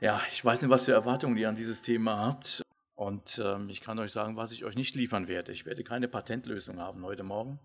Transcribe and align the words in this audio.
Ja, 0.00 0.22
ich 0.30 0.44
weiß 0.44 0.62
nicht, 0.62 0.70
was 0.70 0.84
für 0.84 0.92
Erwartungen 0.92 1.36
ihr 1.36 1.48
an 1.48 1.56
dieses 1.56 1.82
Thema 1.82 2.18
habt. 2.18 2.62
Und 2.94 3.40
ähm, 3.44 3.68
ich 3.68 3.80
kann 3.80 3.98
euch 3.98 4.12
sagen, 4.12 4.36
was 4.36 4.52
ich 4.52 4.64
euch 4.64 4.76
nicht 4.76 4.94
liefern 4.94 5.26
werde. 5.26 5.50
Ich 5.50 5.66
werde 5.66 5.82
keine 5.82 6.06
Patentlösung 6.06 6.78
haben 6.78 7.04
heute 7.04 7.24
Morgen, 7.24 7.58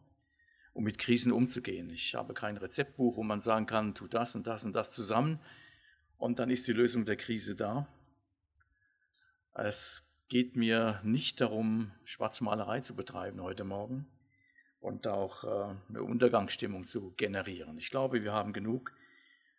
um 0.74 0.84
mit 0.84 0.98
Krisen 0.98 1.32
umzugehen. 1.32 1.92
Ich 1.92 2.16
habe 2.16 2.34
kein 2.34 2.58
Rezeptbuch, 2.58 3.18
wo 3.18 3.24
man 3.24 3.40
sagen 3.40 3.68
kann, 3.68 3.94
tu 3.94 4.08
das 4.08 4.36
und 4.36 4.48
das 4.48 4.66
und 4.66 4.76
das 4.76 4.92
zusammen 4.92 5.40
und 6.18 6.40
dann 6.40 6.50
ist 6.50 6.68
die 6.68 6.74
Lösung 6.74 7.06
der 7.06 7.18
Krise 7.18 7.56
da. 7.56 7.88
Es 9.54 10.12
geht 10.28 10.56
mir 10.56 11.02
nicht 11.04 11.40
darum, 11.40 11.92
Schwarzmalerei 12.04 12.80
zu 12.80 12.96
betreiben 12.96 13.42
heute 13.44 13.64
Morgen 13.64 14.08
und 14.80 15.06
auch 15.06 15.44
äh, 15.44 15.76
eine 15.88 16.02
Untergangsstimmung 16.02 16.88
zu 16.88 17.12
generieren. 17.12 17.78
Ich 17.78 17.92
glaube, 17.92 18.24
wir 18.24 18.34
haben 18.34 18.54
genug 18.54 18.92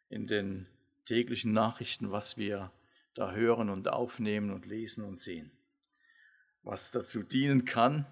in 0.08 0.26
den 0.26 0.66
täglichen 1.04 1.52
Nachrichten, 1.52 2.10
was 2.10 2.36
wir 2.36 2.72
da 3.14 3.32
hören 3.32 3.70
und 3.70 3.88
aufnehmen 3.88 4.50
und 4.50 4.66
lesen 4.66 5.04
und 5.04 5.20
sehen. 5.20 5.52
Was 6.62 6.90
dazu 6.90 7.22
dienen 7.22 7.64
kann, 7.64 8.06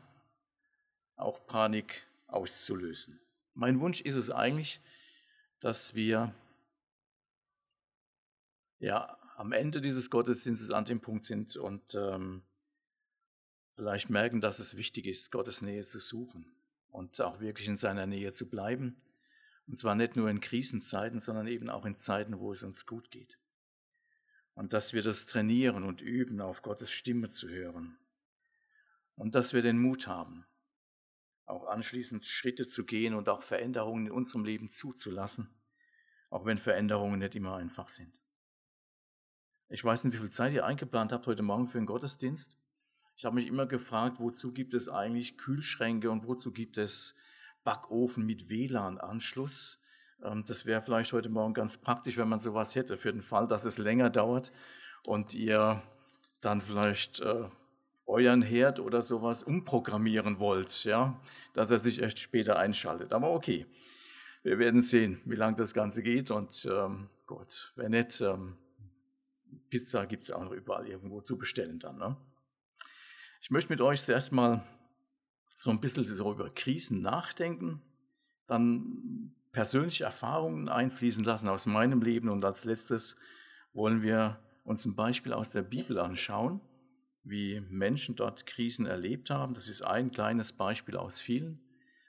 auch 1.17 1.47
Panik 1.47 2.07
auszulösen. 2.27 3.21
Mein 3.55 3.81
Wunsch 3.81 4.01
ist 4.01 4.17
es 4.17 4.31
eigentlich, 4.31 4.81
dass 5.61 5.95
wir 5.95 6.35
ja 8.79 9.19
am 9.37 9.53
Ende 9.53 9.81
dieses 9.81 10.11
Gottesdienstes 10.11 10.71
an 10.71 10.85
dem 10.85 11.01
Punkt 11.01 11.27
sind 11.27 11.57
und 11.57 11.95
ähm, 11.95 12.43
vielleicht 13.75 14.11
merken, 14.11 14.41
dass 14.41 14.59
es 14.59 14.77
wichtig 14.77 15.07
ist, 15.07 15.33
Gottes 15.33 15.63
Nähe 15.63 15.85
zu 15.85 15.99
suchen 15.99 16.47
und 16.91 17.21
auch 17.21 17.41
wirklich 17.41 17.69
in 17.69 17.77
seiner 17.77 18.07
Nähe 18.07 18.33
zu 18.33 18.49
bleiben 18.49 19.01
und 19.67 19.77
zwar 19.77 19.95
nicht 19.95 20.17
nur 20.17 20.29
in 20.29 20.41
Krisenzeiten, 20.41 21.21
sondern 21.21 21.47
eben 21.47 21.71
auch 21.71 21.85
in 21.85 21.97
Zeiten, 21.97 22.39
wo 22.39 22.53
es 22.53 22.63
uns 22.63 22.87
gut 22.87 23.11
geht. 23.11 23.39
Und 24.55 24.73
dass 24.73 24.93
wir 24.93 25.03
das 25.03 25.27
trainieren 25.27 25.85
und 25.85 26.01
üben, 26.01 26.41
auf 26.41 26.63
Gottes 26.63 26.91
Stimme 26.91 27.31
zu 27.31 27.49
hören. 27.49 27.99
Und 29.15 29.35
dass 29.35 29.53
wir 29.53 29.63
den 29.63 29.79
Mut 29.79 30.07
haben, 30.07 30.47
auch 31.47 31.67
anschließend 31.67 32.25
Schritte 32.25 32.69
zu 32.69 32.85
gehen 32.85 33.15
und 33.15 33.29
auch 33.29 33.43
Veränderungen 33.43 34.07
in 34.07 34.13
unserem 34.13 34.45
Leben 34.45 34.71
zuzulassen, 34.71 35.49
auch 36.31 36.45
wenn 36.45 36.59
Veränderungen 36.59 37.19
nicht 37.19 37.35
immer 37.35 37.57
einfach 37.57 37.89
sind. 37.89 38.21
Ich 39.69 39.83
weiß 39.83 40.05
nicht, 40.05 40.15
wie 40.15 40.19
viel 40.19 40.31
Zeit 40.31 40.53
ihr 40.53 40.67
eingeplant 40.67 41.13
habt 41.13 41.27
heute 41.27 41.43
Morgen 41.43 41.69
für 41.69 41.79
den 41.79 41.87
Gottesdienst. 41.87 42.59
Ich 43.17 43.25
habe 43.25 43.37
mich 43.37 43.47
immer 43.47 43.67
gefragt, 43.67 44.19
wozu 44.19 44.53
gibt 44.53 44.75
es 44.75 44.89
eigentlich 44.89 45.39
Kühlschränke 45.39 46.11
und 46.11 46.27
wozu 46.27 46.53
gibt 46.53 46.77
es 46.77 47.17
Backofen 47.65 48.25
mit 48.25 48.49
WLAN-Anschluss. 48.49 49.83
Ähm, 50.23 50.45
das 50.47 50.67
wäre 50.67 50.83
vielleicht 50.83 51.13
heute 51.13 51.29
Morgen 51.29 51.55
ganz 51.55 51.79
praktisch, 51.79 52.17
wenn 52.17 52.29
man 52.29 52.41
sowas 52.41 52.75
hätte, 52.75 52.97
für 52.97 53.13
den 53.13 53.23
Fall, 53.23 53.47
dass 53.47 53.65
es 53.65 53.79
länger 53.79 54.11
dauert 54.11 54.53
und 55.05 55.35
ihr 55.35 55.83
dann 56.41 56.61
vielleicht 56.61 57.21
äh, 57.21 57.49
euren 58.07 58.43
Herd 58.43 58.81
oder 58.81 59.03
sowas 59.03 59.43
umprogrammieren 59.43 60.39
wollt, 60.39 60.85
ja, 60.85 61.21
dass 61.55 61.71
er 61.71 61.79
sich 61.79 62.03
echt 62.03 62.19
später 62.19 62.59
einschaltet. 62.59 63.13
Aber 63.13 63.31
okay, 63.31 63.67
wir 64.43 64.59
werden 64.59 64.83
sehen, 64.83 65.21
wie 65.25 65.37
lange 65.37 65.57
das 65.57 65.73
Ganze 65.73 66.03
geht 66.03 66.31
und 66.31 66.69
ähm, 66.71 67.09
gut, 67.27 67.73
wenn 67.77 67.93
nicht, 67.93 68.21
ähm, 68.21 68.59
Pizza 69.71 70.07
gibt 70.07 70.25
es 70.25 70.31
auch 70.31 70.43
noch 70.43 70.53
überall 70.53 70.87
irgendwo 70.89 71.21
zu 71.21 71.39
bestellen 71.39 71.79
dann. 71.79 71.99
Ne? 71.99 72.17
Ich 73.41 73.51
möchte 73.51 73.73
mit 73.73 73.81
euch 73.81 74.03
zuerst 74.03 74.33
mal 74.33 74.65
so 75.55 75.71
ein 75.71 75.81
bisschen 75.81 76.05
so 76.05 76.33
über 76.33 76.49
Krisen 76.51 77.03
nachdenken, 77.03 77.83
dann 78.47 79.35
persönliche 79.53 80.05
Erfahrungen 80.05 80.69
einfließen 80.69 81.25
lassen 81.25 81.49
aus 81.49 81.67
meinem 81.67 82.03
Leben 82.03 82.29
und 82.29 82.45
als 82.45 82.65
letztes 82.65 83.17
wollen 83.73 84.03
wir 84.03 84.41
uns 84.65 84.85
ein 84.85 84.95
Beispiel 84.95 85.33
aus 85.33 85.51
der 85.51 85.63
Bibel 85.63 85.99
anschauen, 85.99 86.61
wie 87.25 87.61
Menschen 87.61 88.17
dort 88.17 88.47
Krisen 88.47 88.87
erlebt 88.87 89.31
haben. 89.31 89.55
Das 89.55 89.69
ist 89.69 89.83
ein 89.83 90.11
kleines 90.11 90.53
Beispiel 90.53 90.97
aus 90.97 91.21
vielen 91.21 91.61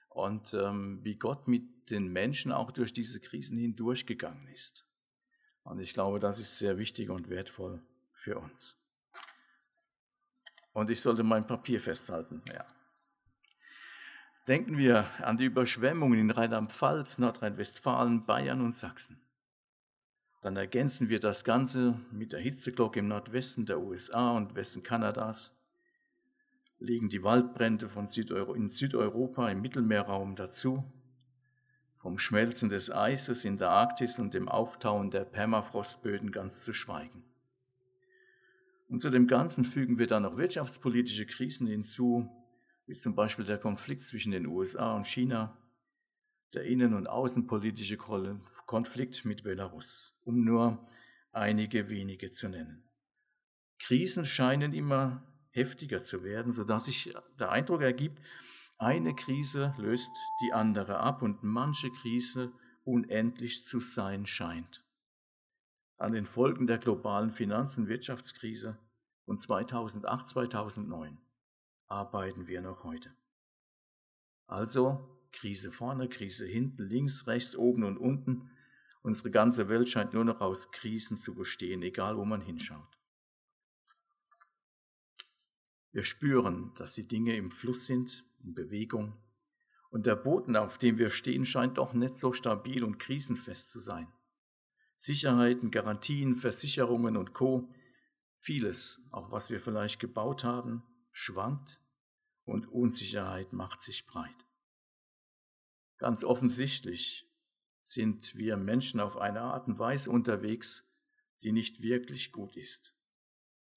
und 0.10 0.54
ähm, 0.54 1.00
wie 1.04 1.16
Gott 1.16 1.48
mit 1.48 1.90
den 1.90 2.08
Menschen 2.08 2.52
auch 2.52 2.72
durch 2.72 2.94
diese 2.94 3.20
Krisen 3.20 3.58
hindurchgegangen 3.58 4.48
ist. 4.48 4.86
Und 5.64 5.80
ich 5.80 5.94
glaube, 5.94 6.20
das 6.20 6.40
ist 6.40 6.58
sehr 6.58 6.78
wichtig 6.78 7.10
und 7.10 7.30
wertvoll 7.30 7.82
für 8.14 8.38
uns. 8.38 8.80
Und 10.74 10.90
ich 10.90 11.02
sollte 11.02 11.24
mein 11.24 11.46
Papier 11.46 11.80
festhalten, 11.80 12.42
ja. 12.48 12.66
Denken 14.48 14.78
wir 14.78 15.06
an 15.20 15.38
die 15.38 15.46
Überschwemmungen 15.46 16.20
in 16.20 16.32
Rheinland-Pfalz, 16.32 17.18
Nordrhein-Westfalen, 17.18 18.26
Bayern 18.26 18.60
und 18.60 18.76
Sachsen. 18.76 19.22
Dann 20.42 20.58
ergänzen 20.58 21.08
wir 21.08 21.22
das 21.22 21.46
Ganze 21.46 22.02
mit 22.12 22.34
der 22.34 22.42
Hitzeglocke 22.42 23.00
im 23.00 23.08
Nordwesten 23.08 23.66
der 23.66 23.80
USA 23.80 24.32
und 24.32 24.56
Westen 24.56 24.84
Kanadas, 24.84 25.58
legen 26.78 27.08
die 27.08 27.24
Waldbrände 27.24 27.88
von 27.88 28.08
Südeuro 28.08 28.54
in 28.54 28.70
Südeuropa 28.70 29.50
im 29.50 29.62
Mittelmeerraum 29.62 30.36
dazu, 30.36 30.84
vom 31.96 32.20
Schmelzen 32.20 32.68
des 32.68 32.92
Eises 32.92 33.46
in 33.46 33.56
der 33.56 33.70
Arktis 33.70 34.20
und 34.20 34.34
dem 34.34 34.50
Auftauen 34.50 35.10
der 35.10 35.24
Permafrostböden 35.24 36.34
ganz 36.34 36.62
zu 36.62 36.74
schweigen. 36.74 37.24
Und 38.90 39.00
zu 39.00 39.10
dem 39.10 39.28
Ganzen 39.28 39.64
fügen 39.64 39.98
wir 39.98 40.08
dann 40.08 40.24
noch 40.24 40.36
wirtschaftspolitische 40.36 41.26
Krisen 41.26 41.66
hinzu, 41.68 42.30
wie 42.86 42.96
zum 42.96 43.16
Beispiel 43.16 43.46
der 43.46 43.58
Konflikt 43.58 44.06
zwischen 44.06 44.32
den 44.32 44.46
USA 44.46 44.96
und 44.96 45.08
China, 45.08 45.58
der 46.54 46.66
innen- 46.66 46.94
und 46.94 47.08
außenpolitische 47.08 47.98
Konflikt 47.98 49.26
mit 49.26 49.44
Belarus, 49.44 50.20
um 50.24 50.44
nur 50.44 50.88
einige 51.32 51.90
wenige 51.90 52.30
zu 52.32 52.50
nennen. 52.50 52.84
Krisen 53.80 54.26
scheinen 54.26 54.74
immer 54.74 55.24
heftiger 55.52 56.04
zu 56.04 56.24
werden, 56.24 56.52
sodass 56.52 56.86
sich 56.86 57.14
der 57.40 57.52
Eindruck 57.52 57.82
ergibt, 57.82 58.22
eine 58.78 59.16
Krise 59.16 59.74
löst 59.78 60.12
die 60.42 60.54
andere 60.54 60.98
ab 60.98 61.22
und 61.22 61.44
manche 61.44 61.90
Krise 61.92 62.52
unendlich 62.84 63.64
zu 63.64 63.80
sein 63.80 64.26
scheint. 64.26 64.84
An 65.98 66.14
den 66.14 66.26
Folgen 66.26 66.68
der 66.68 66.80
globalen 66.80 67.32
Finanz- 67.32 67.78
und 67.78 67.88
Wirtschaftskrise 67.88 68.78
von 69.26 69.38
2008-2009 69.38 71.18
arbeiten 71.94 72.48
wir 72.48 72.62
noch 72.62 72.84
heute. 72.84 73.16
Also 74.48 75.14
Krise 75.32 75.72
vorne, 75.72 76.10
Krise 76.10 76.46
hinten, 76.46 76.88
links, 76.90 77.28
rechts, 77.28 77.56
oben 77.56 77.84
und 77.84 77.98
unten. 77.98 78.50
Unsere 79.02 79.32
ganze 79.32 79.70
Welt 79.70 79.90
scheint 79.90 80.14
nur 80.14 80.26
noch 80.26 80.42
aus 80.42 80.72
Krisen 80.72 81.18
zu 81.18 81.36
bestehen, 81.36 81.82
egal 81.84 82.18
wo 82.18 82.26
man 82.26 82.42
hinschaut. 82.42 82.98
Wir 85.92 86.04
spüren, 86.04 86.74
dass 86.76 86.94
die 86.94 87.08
Dinge 87.08 87.36
im 87.36 87.52
Fluss 87.52 87.86
sind, 87.86 88.26
in 88.44 88.54
Bewegung. 88.54 89.16
Und 89.92 90.08
der 90.08 90.16
Boden, 90.16 90.56
auf 90.56 90.80
dem 90.80 90.98
wir 90.98 91.12
stehen, 91.12 91.46
scheint 91.46 91.78
doch 91.78 91.94
nicht 91.94 92.18
so 92.18 92.34
stabil 92.34 92.84
und 92.84 92.98
krisenfest 92.98 93.70
zu 93.70 93.80
sein. 93.80 94.08
Sicherheiten, 94.96 95.70
Garantien, 95.70 96.36
Versicherungen 96.36 97.18
und 97.18 97.34
Co. 97.34 97.72
Vieles, 98.38 99.08
auch 99.12 99.32
was 99.32 99.52
wir 99.52 99.60
vielleicht 99.60 100.00
gebaut 100.00 100.44
haben, 100.44 100.84
schwankt 101.12 101.83
und 102.46 102.68
Unsicherheit 102.68 103.54
macht 103.54 103.82
sich 103.82 104.06
breit. 104.06 104.46
Ganz 105.98 106.24
offensichtlich 106.24 107.30
sind 107.82 108.36
wir 108.36 108.58
Menschen 108.58 109.00
auf 109.00 109.18
eine 109.18 109.42
Art 109.42 109.68
und 109.68 109.80
Weise 109.80 110.10
unterwegs, 110.10 110.90
die 111.44 111.52
nicht 111.52 111.82
wirklich 111.82 112.32
gut 112.32 112.56
ist. 112.56 112.94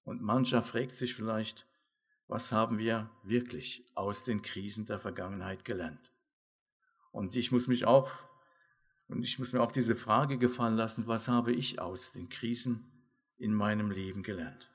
Und 0.03 0.21
mancher 0.21 0.63
fragt 0.63 0.95
sich 0.95 1.13
vielleicht, 1.13 1.67
was 2.27 2.51
haben 2.51 2.77
wir 2.77 3.09
wirklich 3.23 3.85
aus 3.95 4.23
den 4.23 4.41
Krisen 4.41 4.85
der 4.85 4.99
Vergangenheit 4.99 5.65
gelernt? 5.65 6.13
Und 7.11 7.35
ich 7.35 7.51
muss 7.51 7.67
mich 7.67 7.85
auch, 7.85 8.11
und 9.07 9.23
ich 9.23 9.39
muss 9.39 9.53
mir 9.53 9.61
auch 9.61 9.71
diese 9.71 9.95
Frage 9.95 10.37
gefallen 10.37 10.75
lassen, 10.75 11.07
was 11.07 11.27
habe 11.27 11.53
ich 11.53 11.79
aus 11.79 12.11
den 12.11 12.29
Krisen 12.29 12.85
in 13.37 13.53
meinem 13.53 13.91
Leben 13.91 14.23
gelernt? 14.23 14.69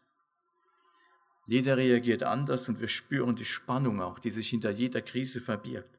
Jeder 1.46 1.76
reagiert 1.76 2.22
anders 2.22 2.68
und 2.68 2.80
wir 2.80 2.88
spüren 2.88 3.34
die 3.34 3.44
Spannung 3.44 4.00
auch, 4.00 4.18
die 4.18 4.30
sich 4.30 4.48
hinter 4.48 4.70
jeder 4.70 5.02
Krise 5.02 5.40
verbirgt. 5.40 5.98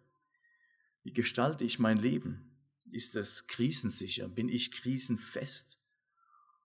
Wie 1.03 1.13
gestalte 1.13 1.65
ich 1.65 1.79
mein 1.79 1.97
Leben? 1.97 2.57
Ist 2.91 3.15
es 3.15 3.47
krisensicher? 3.47 4.29
Bin 4.29 4.47
ich 4.47 4.71
krisenfest? 4.71 5.79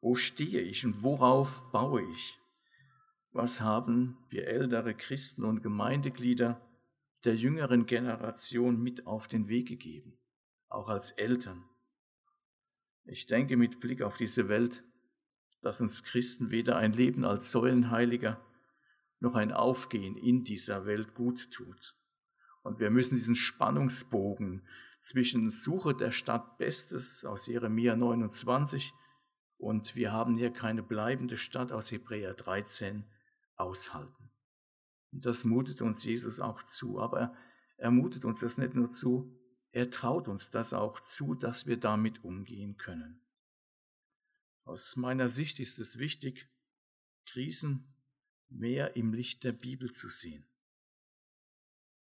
Wo 0.00 0.14
stehe 0.14 0.60
ich 0.60 0.84
und 0.84 1.02
worauf 1.02 1.72
baue 1.72 2.02
ich? 2.12 2.38
Was 3.32 3.60
haben 3.60 4.16
wir 4.30 4.46
ältere 4.46 4.94
Christen 4.94 5.44
und 5.44 5.62
Gemeindeglieder 5.62 6.64
der 7.24 7.34
jüngeren 7.34 7.86
Generation 7.86 8.80
mit 8.80 9.06
auf 9.06 9.26
den 9.26 9.48
Weg 9.48 9.68
gegeben, 9.68 10.18
auch 10.68 10.88
als 10.88 11.10
Eltern? 11.10 11.64
Ich 13.04 13.26
denke 13.26 13.56
mit 13.56 13.80
Blick 13.80 14.02
auf 14.02 14.16
diese 14.16 14.48
Welt, 14.48 14.84
dass 15.62 15.80
uns 15.80 16.04
Christen 16.04 16.50
weder 16.50 16.76
ein 16.76 16.92
Leben 16.92 17.24
als 17.24 17.50
Säulenheiliger 17.50 18.44
noch 19.20 19.34
ein 19.34 19.52
Aufgehen 19.52 20.16
in 20.16 20.44
dieser 20.44 20.86
Welt 20.86 21.14
gut 21.14 21.50
tut. 21.50 21.96
Und 22.62 22.78
wir 22.78 22.90
müssen 22.90 23.16
diesen 23.16 23.34
Spannungsbogen 23.34 24.66
zwischen 25.00 25.50
Suche 25.50 25.94
der 25.94 26.10
Stadt 26.10 26.58
Bestes 26.58 27.24
aus 27.24 27.46
Jeremia 27.46 27.96
29 27.96 28.92
und 29.56 29.96
wir 29.96 30.12
haben 30.12 30.36
hier 30.36 30.52
keine 30.52 30.82
bleibende 30.82 31.36
Stadt 31.36 31.72
aus 31.72 31.90
Hebräer 31.90 32.34
13 32.34 33.04
aushalten. 33.56 34.30
Und 35.12 35.26
das 35.26 35.44
mutet 35.44 35.80
uns 35.82 36.04
Jesus 36.04 36.40
auch 36.40 36.62
zu, 36.62 37.00
aber 37.00 37.34
er 37.76 37.90
mutet 37.90 38.24
uns 38.24 38.40
das 38.40 38.58
nicht 38.58 38.74
nur 38.74 38.90
zu, 38.90 39.34
er 39.72 39.90
traut 39.90 40.28
uns 40.28 40.50
das 40.50 40.72
auch 40.72 41.00
zu, 41.00 41.34
dass 41.34 41.66
wir 41.66 41.76
damit 41.76 42.24
umgehen 42.24 42.76
können. 42.76 43.20
Aus 44.64 44.96
meiner 44.96 45.28
Sicht 45.28 45.60
ist 45.60 45.78
es 45.78 45.98
wichtig, 45.98 46.48
Krisen 47.26 47.94
mehr 48.48 48.96
im 48.96 49.12
Licht 49.12 49.44
der 49.44 49.52
Bibel 49.52 49.92
zu 49.92 50.08
sehen. 50.08 50.46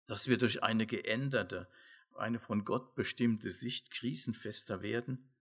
Dass 0.07 0.27
wir 0.27 0.38
durch 0.38 0.63
eine 0.63 0.86
geänderte, 0.86 1.69
eine 2.15 2.39
von 2.39 2.63
Gott 2.63 2.95
bestimmte 2.95 3.51
Sicht 3.51 3.92
krisenfester 3.92 4.81
werden, 4.81 5.33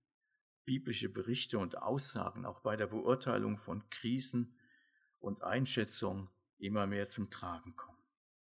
biblische 0.64 1.08
Berichte 1.08 1.58
und 1.58 1.78
Aussagen 1.78 2.46
auch 2.46 2.60
bei 2.60 2.76
der 2.76 2.86
Beurteilung 2.86 3.58
von 3.58 3.88
Krisen 3.90 4.56
und 5.20 5.42
Einschätzung 5.42 6.30
immer 6.58 6.86
mehr 6.86 7.08
zum 7.08 7.30
Tragen 7.30 7.76
kommen. 7.76 7.98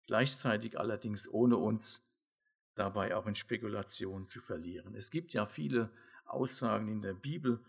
Gleichzeitig 0.06 0.78
allerdings 0.78 1.28
ohne 1.28 1.56
uns 1.56 2.10
dabei 2.74 3.14
auch 3.14 3.26
in 3.26 3.34
Spekulation 3.34 4.24
zu 4.24 4.40
verlieren. 4.40 4.94
Es 4.94 5.10
gibt 5.10 5.32
ja 5.34 5.46
viele 5.46 5.90
Aussagen 6.24 6.88
in 6.88 7.02
der 7.02 7.14
Bibel. 7.14 7.62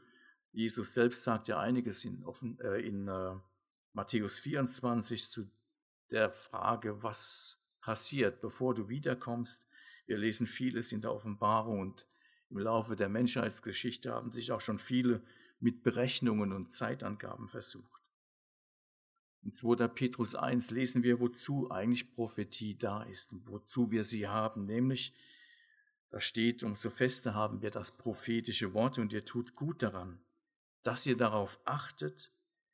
Jesus 0.51 0.93
selbst 0.93 1.23
sagt 1.23 1.47
ja 1.47 1.59
einiges 1.59 2.05
in, 2.05 2.23
äh, 2.59 2.79
in 2.79 3.07
äh, 3.07 3.35
Matthäus 3.93 4.39
24 4.39 5.29
zu 5.29 5.49
der 6.11 6.31
Frage, 6.31 7.03
was 7.03 7.65
passiert, 7.79 8.41
bevor 8.41 8.75
du 8.75 8.89
wiederkommst. 8.89 9.67
Wir 10.05 10.17
lesen 10.17 10.47
vieles 10.47 10.91
in 10.91 11.01
der 11.01 11.13
Offenbarung 11.13 11.79
und 11.79 12.07
im 12.49 12.57
Laufe 12.57 12.95
der 12.95 13.09
Menschheitsgeschichte 13.09 14.11
haben 14.11 14.31
sich 14.31 14.51
auch 14.51 14.61
schon 14.61 14.79
viele 14.79 15.23
mit 15.59 15.83
Berechnungen 15.83 16.51
und 16.51 16.71
Zeitangaben 16.71 17.47
versucht. 17.47 18.01
In 19.43 19.53
2. 19.53 19.87
Petrus 19.87 20.35
1 20.35 20.71
lesen 20.71 21.03
wir, 21.03 21.19
wozu 21.19 21.71
eigentlich 21.71 22.13
Prophetie 22.13 22.77
da 22.77 23.03
ist 23.03 23.31
und 23.31 23.49
wozu 23.49 23.91
wir 23.91 24.03
sie 24.03 24.27
haben, 24.27 24.65
nämlich 24.65 25.13
da 26.09 26.19
steht, 26.19 26.63
umso 26.63 26.89
fester 26.89 27.35
haben 27.35 27.61
wir 27.61 27.69
das 27.69 27.95
prophetische 27.95 28.73
Wort 28.73 28.97
und 28.97 29.13
ihr 29.13 29.25
tut 29.25 29.53
gut 29.53 29.83
daran, 29.83 30.19
dass 30.81 31.05
ihr 31.05 31.15
darauf 31.15 31.59
achtet, 31.65 32.31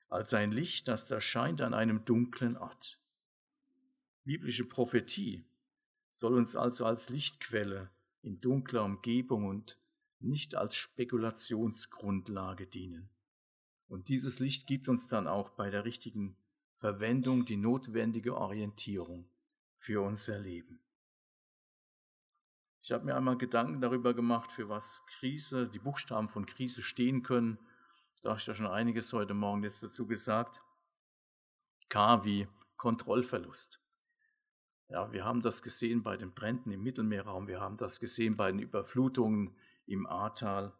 als 0.09 0.33
ein 0.33 0.51
Licht, 0.51 0.87
das 0.87 1.05
da 1.05 1.19
scheint 1.21 1.61
an 1.61 1.73
einem 1.73 2.05
dunklen 2.05 2.57
Ort. 2.57 2.99
Biblische 4.23 4.65
Prophetie 4.65 5.45
soll 6.09 6.35
uns 6.35 6.55
also 6.55 6.85
als 6.85 7.09
Lichtquelle 7.09 7.91
in 8.21 8.41
dunkler 8.41 8.83
Umgebung 8.83 9.45
und 9.45 9.79
nicht 10.19 10.55
als 10.55 10.75
Spekulationsgrundlage 10.75 12.67
dienen. 12.67 13.09
Und 13.87 14.09
dieses 14.09 14.39
Licht 14.39 14.65
gibt 14.65 14.87
uns 14.87 15.07
dann 15.07 15.27
auch 15.27 15.51
bei 15.51 15.69
der 15.69 15.85
richtigen 15.85 16.37
Verwendung 16.77 17.45
die 17.45 17.57
notwendige 17.57 18.35
Orientierung 18.35 19.29
für 19.77 20.01
unser 20.01 20.39
Leben. 20.39 20.79
Ich 22.81 22.91
habe 22.91 23.05
mir 23.05 23.15
einmal 23.15 23.37
Gedanken 23.37 23.81
darüber 23.81 24.13
gemacht, 24.13 24.51
für 24.51 24.69
was 24.69 25.05
Krise, 25.07 25.67
die 25.67 25.79
Buchstaben 25.79 26.29
von 26.29 26.45
Krise 26.45 26.83
stehen 26.83 27.23
können. 27.23 27.57
Da 28.25 28.31
habe 28.31 28.39
ich 28.39 28.47
ja 28.47 28.55
schon 28.55 28.65
einiges 28.65 29.13
heute 29.13 29.35
Morgen 29.35 29.61
jetzt 29.61 29.83
dazu 29.83 30.07
gesagt. 30.07 30.63
K 31.89 32.25
wie 32.25 32.47
Kontrollverlust. 32.75 33.79
Ja, 34.89 35.11
wir 35.11 35.23
haben 35.23 35.43
das 35.43 35.61
gesehen 35.61 36.01
bei 36.01 36.17
den 36.17 36.33
Bränden 36.33 36.71
im 36.71 36.81
Mittelmeerraum, 36.81 37.47
wir 37.47 37.61
haben 37.61 37.77
das 37.77 37.99
gesehen 37.99 38.35
bei 38.35 38.51
den 38.51 38.57
Überflutungen 38.57 39.55
im 39.85 40.07
Ahrtal. 40.07 40.73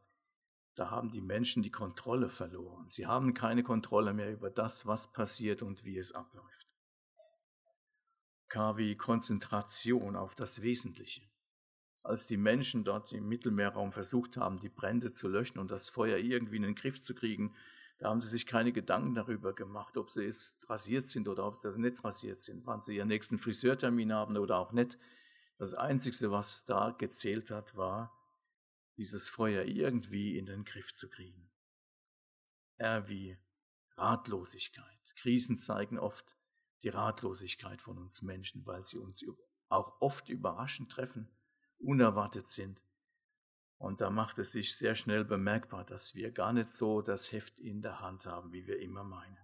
Da 0.74 0.90
haben 0.90 1.12
die 1.12 1.22
Menschen 1.22 1.62
die 1.62 1.70
Kontrolle 1.70 2.32
verloren. 2.32 2.90
Sie 2.90 3.06
haben 3.06 3.36
keine 3.36 3.62
Kontrolle 3.62 4.16
mehr 4.16 4.34
über 4.34 4.50
das, 4.50 4.88
was 4.88 5.14
passiert 5.14 5.62
und 5.62 5.86
wie 5.86 6.00
es 6.00 6.14
abläuft. 6.14 6.68
K 8.48 8.76
wie 8.78 8.98
Konzentration 8.98 10.16
auf 10.16 10.34
das 10.34 10.64
Wesentliche. 10.64 11.30
Als 12.06 12.28
die 12.28 12.38
Menschen 12.38 12.84
dort 12.84 13.12
im 13.14 13.28
Mittelmeerraum 13.28 13.92
versucht 13.92 14.38
haben, 14.38 14.60
die 14.60 14.70
Brände 14.70 15.12
zu 15.12 15.28
löschen 15.28 15.58
und 15.58 15.72
das 15.72 15.90
Feuer 15.90 16.18
irgendwie 16.18 16.58
in 16.58 16.62
den 16.62 16.76
Griff 16.76 17.02
zu 17.02 17.16
kriegen, 17.16 17.56
da 17.98 18.10
haben 18.10 18.22
sie 18.22 18.30
sich 18.30 18.46
keine 18.46 18.72
Gedanken 18.72 19.16
darüber 19.16 19.54
gemacht, 19.54 19.98
ob 19.98 20.12
sie 20.12 20.26
jetzt 20.26 20.70
rasiert 20.70 21.08
sind 21.08 21.28
oder 21.28 21.48
ob 21.48 21.58
sie 21.58 21.80
nicht 21.80 22.04
rasiert 22.04 22.40
sind, 22.40 22.68
wann 22.68 22.82
sie 22.82 22.98
ihren 22.98 23.08
nächsten 23.08 23.40
Friseurtermin 23.40 24.14
haben 24.14 24.38
oder 24.38 24.60
auch 24.60 24.72
nicht. 24.72 25.00
Das 25.58 25.74
Einzige, 25.74 26.30
was 26.30 26.66
da 26.66 26.92
gezählt 26.92 27.50
hat, 27.50 27.76
war, 27.76 28.16
dieses 28.98 29.28
Feuer 29.28 29.64
irgendwie 29.64 30.38
in 30.38 30.46
den 30.46 30.64
Griff 30.64 30.94
zu 30.94 31.10
kriegen. 31.10 31.50
R 32.78 33.08
wie 33.10 33.36
Ratlosigkeit. 33.98 35.16
Krisen 35.16 35.58
zeigen 35.58 35.98
oft 35.98 36.38
die 36.84 36.90
Ratlosigkeit 36.90 37.82
von 37.82 37.98
uns 37.98 38.22
Menschen, 38.22 38.64
weil 38.68 38.84
sie 38.84 39.00
uns 39.00 39.26
auch 39.70 40.00
oft 40.02 40.30
überraschend 40.30 40.92
treffen, 40.92 41.35
unerwartet 41.80 42.48
sind 42.48 42.82
und 43.78 44.02
da 44.02 44.10
macht 44.10 44.40
es 44.40 44.52
sich 44.52 44.76
sehr 44.76 44.96
schnell 44.96 45.26
bemerkbar, 45.26 45.84
dass 45.86 46.16
wir 46.16 46.32
gar 46.32 46.54
nicht 46.54 46.70
so 46.70 47.02
das 47.02 47.32
Heft 47.32 47.60
in 47.60 47.82
der 47.82 48.00
Hand 48.00 48.26
haben, 48.26 48.52
wie 48.52 48.66
wir 48.68 48.80
immer 48.80 49.04
meinen. 49.04 49.38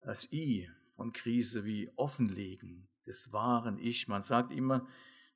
Das 0.00 0.32
I 0.32 0.70
von 0.96 1.12
Krise 1.12 1.64
wie 1.64 1.92
Offenlegen 1.96 2.88
des 3.06 3.32
wahren 3.32 3.78
Ich. 3.78 4.08
Man 4.08 4.22
sagt 4.22 4.50
immer, 4.50 4.86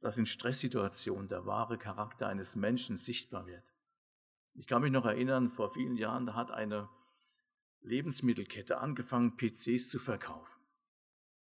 dass 0.01 0.19
in 0.19 0.27
Stresssituationen 0.27 1.29
der 1.29 1.47
wahre 1.47 1.79
Charakter 1.79 2.27
eines 2.27 2.57
Menschen 2.57 2.97
sichtbar 2.97 3.47
wird. 3.47 3.65
Ich 4.55 4.67
kann 4.67 4.83
mich 4.83 4.93
noch 4.93 5.07
erinnern, 5.07 5.51
vor 5.51 5.73
vielen 5.73 5.97
Jahren, 5.97 6.27
da 6.27 6.35
hat 6.35 6.51
eine 6.51 6.89
Lebensmittelkette 7.81 8.79
angefangen, 8.79 9.37
PCs 9.37 9.89
zu 9.89 9.99
verkaufen. 9.99 10.62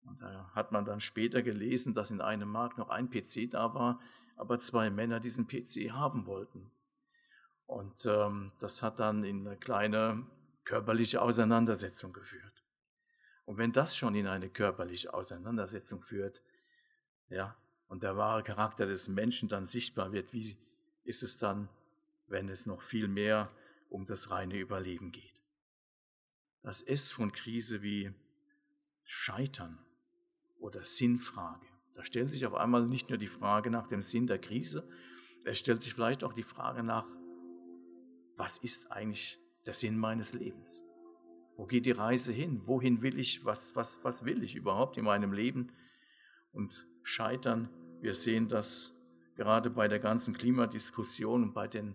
Und 0.05 0.21
da 0.21 0.51
hat 0.55 0.73
man 0.73 0.85
dann 0.85 1.01
später 1.01 1.43
gelesen, 1.43 1.95
dass 1.95 2.11
in 2.11 2.21
einem 2.21 2.49
Markt 2.49 2.79
noch 2.79 2.91
ein 2.91 3.11
PC 3.11 3.51
da 3.51 3.75
war, 3.75 4.01
aber 4.37 4.59
zwei 4.59 4.91
Männer 4.91 5.21
diesen 5.21 5.47
PC 5.47 5.93
haben 5.93 6.27
wollten. 6.27 6.71
Und 7.67 8.05
ähm, 8.07 8.53
das 8.59 8.83
hat 8.83 8.99
dann 8.99 9.25
in 9.25 9.47
eine 9.47 9.57
kleine 9.57 10.27
körperliche 10.65 11.23
Auseinandersetzung 11.23 12.13
geführt. 12.13 12.65
Und 13.45 13.59
wenn 13.59 13.73
das 13.73 13.97
schon 13.97 14.15
in 14.15 14.27
eine 14.27 14.49
körperliche 14.51 15.15
Auseinandersetzung 15.15 16.03
führt, 16.03 16.43
ja, 17.29 17.57
und 17.89 18.03
der 18.03 18.17
wahre 18.17 18.43
Charakter 18.43 18.87
des 18.87 19.09
Menschen 19.09 19.49
dann 19.49 19.67
sichtbar 19.67 20.13
wird, 20.13 20.33
wie 20.33 20.57
ist 21.05 21.23
es 21.23 21.39
dann, 21.39 21.69
wenn 22.27 22.49
es 22.49 22.67
noch 22.67 22.83
viel 22.83 23.09
mehr 23.09 23.51
um 23.89 24.07
das 24.07 24.31
reine 24.31 24.57
Überleben 24.57 25.13
geht? 25.13 25.43
Das 26.63 26.81
S 26.81 27.11
von 27.13 27.33
Krise 27.33 27.83
wie 27.83 28.15
Scheitern 29.05 29.79
oder 30.63 30.85
Sinnfrage. 30.85 31.67
Da 31.95 32.05
stellt 32.05 32.31
sich 32.31 32.47
auf 32.47 32.55
einmal 32.55 32.87
nicht 32.87 33.11
nur 33.11 33.19
die 33.19 33.27
Frage 33.27 33.71
nach 33.71 33.87
dem 33.87 34.01
Sinn 34.01 34.27
der 34.27 34.39
Krise, 34.39 34.89
es 35.45 35.59
stellt 35.59 35.83
sich 35.83 35.95
vielleicht 35.95 36.25
auch 36.25 36.33
die 36.33 36.43
Frage 36.43 36.83
nach, 36.83 37.07
was 38.37 38.59
ist 38.59 38.93
eigentlich 38.93 39.41
der 39.67 39.75
Sinn 39.75 39.99
meines 39.99 40.33
Lebens? 40.35 40.85
Wo 41.57 41.67
geht 41.67 41.87
die 41.87 41.93
Reise 41.93 42.33
hin? 42.33 42.63
Wohin 42.67 43.03
will 43.03 43.19
ich? 43.19 43.45
Was, 43.45 43.77
was, 43.77 44.05
was 44.05 44.25
will 44.25 44.43
ich 44.43 44.55
überhaupt 44.55 44.97
in 44.97 45.05
meinem 45.05 45.33
Leben? 45.33 45.73
Und 46.53 46.87
scheitern, 47.03 47.69
wir 48.01 48.15
sehen 48.15 48.49
das 48.49 48.95
gerade 49.35 49.71
bei 49.71 49.89
der 49.89 49.99
ganzen 49.99 50.35
Klimadiskussion 50.35 51.43
und 51.43 51.55
bei 51.55 51.69
den 51.69 51.95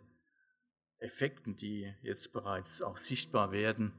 Effekten, 1.00 1.56
die 1.56 1.94
jetzt 2.02 2.34
bereits 2.34 2.82
auch 2.82 2.98
sichtbar 2.98 3.52
werden, 3.52 3.94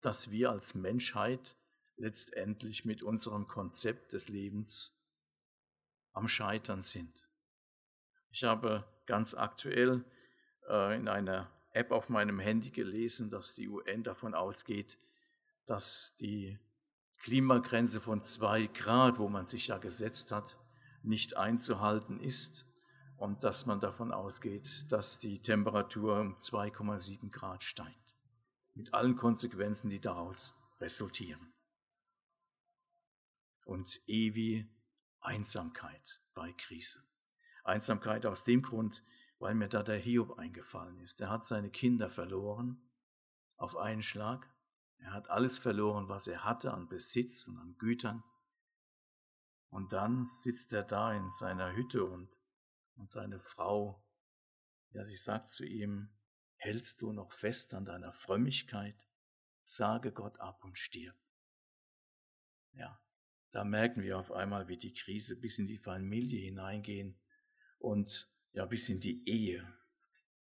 dass 0.00 0.30
wir 0.30 0.50
als 0.50 0.74
Menschheit 0.74 1.56
letztendlich 1.96 2.84
mit 2.84 3.02
unserem 3.02 3.46
Konzept 3.46 4.12
des 4.12 4.28
Lebens 4.28 5.00
am 6.12 6.28
Scheitern 6.28 6.82
sind. 6.82 7.28
Ich 8.30 8.44
habe 8.44 8.84
ganz 9.06 9.34
aktuell 9.34 10.04
äh, 10.68 10.96
in 10.96 11.08
einer 11.08 11.50
App 11.70 11.90
auf 11.90 12.08
meinem 12.08 12.38
Handy 12.38 12.70
gelesen, 12.70 13.30
dass 13.30 13.54
die 13.54 13.68
UN 13.68 14.02
davon 14.02 14.34
ausgeht, 14.34 14.98
dass 15.66 16.16
die 16.16 16.58
Klimagrenze 17.18 18.00
von 18.00 18.22
zwei 18.22 18.66
Grad, 18.66 19.18
wo 19.18 19.28
man 19.28 19.46
sich 19.46 19.68
ja 19.68 19.78
gesetzt 19.78 20.30
hat, 20.30 20.58
nicht 21.02 21.36
einzuhalten 21.36 22.20
ist 22.20 22.66
und 23.16 23.44
dass 23.44 23.66
man 23.66 23.80
davon 23.80 24.12
ausgeht, 24.12 24.90
dass 24.90 25.18
die 25.18 25.40
Temperatur 25.40 26.20
um 26.20 26.36
2,7 26.38 27.30
Grad 27.30 27.62
steigt, 27.62 28.14
mit 28.74 28.94
allen 28.94 29.16
Konsequenzen, 29.16 29.90
die 29.90 30.00
daraus 30.00 30.54
resultieren 30.80 31.53
und 33.64 34.02
ewige 34.06 34.68
Einsamkeit 35.20 36.20
bei 36.34 36.52
Krise. 36.52 37.02
Einsamkeit 37.64 38.26
aus 38.26 38.44
dem 38.44 38.62
Grund, 38.62 39.02
weil 39.38 39.54
mir 39.54 39.68
da 39.68 39.82
der 39.82 39.98
Hiob 39.98 40.38
eingefallen 40.38 41.00
ist. 41.00 41.20
Er 41.20 41.30
hat 41.30 41.46
seine 41.46 41.70
Kinder 41.70 42.10
verloren 42.10 42.90
auf 43.56 43.76
einen 43.76 44.02
Schlag. 44.02 44.48
Er 44.98 45.12
hat 45.12 45.28
alles 45.30 45.58
verloren, 45.58 46.08
was 46.08 46.26
er 46.26 46.44
hatte 46.44 46.72
an 46.72 46.88
Besitz 46.88 47.46
und 47.46 47.58
an 47.58 47.76
Gütern. 47.78 48.22
Und 49.70 49.92
dann 49.92 50.26
sitzt 50.26 50.72
er 50.72 50.84
da 50.84 51.12
in 51.12 51.30
seiner 51.30 51.74
Hütte 51.74 52.04
und, 52.04 52.30
und 52.96 53.10
seine 53.10 53.40
Frau, 53.40 54.04
ja, 54.92 55.04
sie 55.04 55.16
sagt 55.16 55.48
zu 55.48 55.64
ihm, 55.64 56.10
Hältst 56.64 57.02
du 57.02 57.12
noch 57.12 57.32
fest 57.32 57.74
an 57.74 57.84
deiner 57.84 58.12
Frömmigkeit? 58.12 58.96
Sage 59.64 60.12
Gott 60.12 60.40
ab 60.40 60.64
und 60.64 60.78
stirb. 60.78 61.14
Ja, 62.72 62.98
da 63.54 63.62
merken 63.62 64.02
wir 64.02 64.18
auf 64.18 64.32
einmal, 64.32 64.66
wie 64.66 64.76
die 64.76 64.92
Krise 64.92 65.36
bis 65.36 65.60
in 65.60 65.68
die 65.68 65.78
Familie 65.78 66.40
hineingehen 66.40 67.16
und 67.78 68.28
ja, 68.52 68.66
bis 68.66 68.88
in 68.88 68.98
die 68.98 69.28
Ehe 69.28 69.64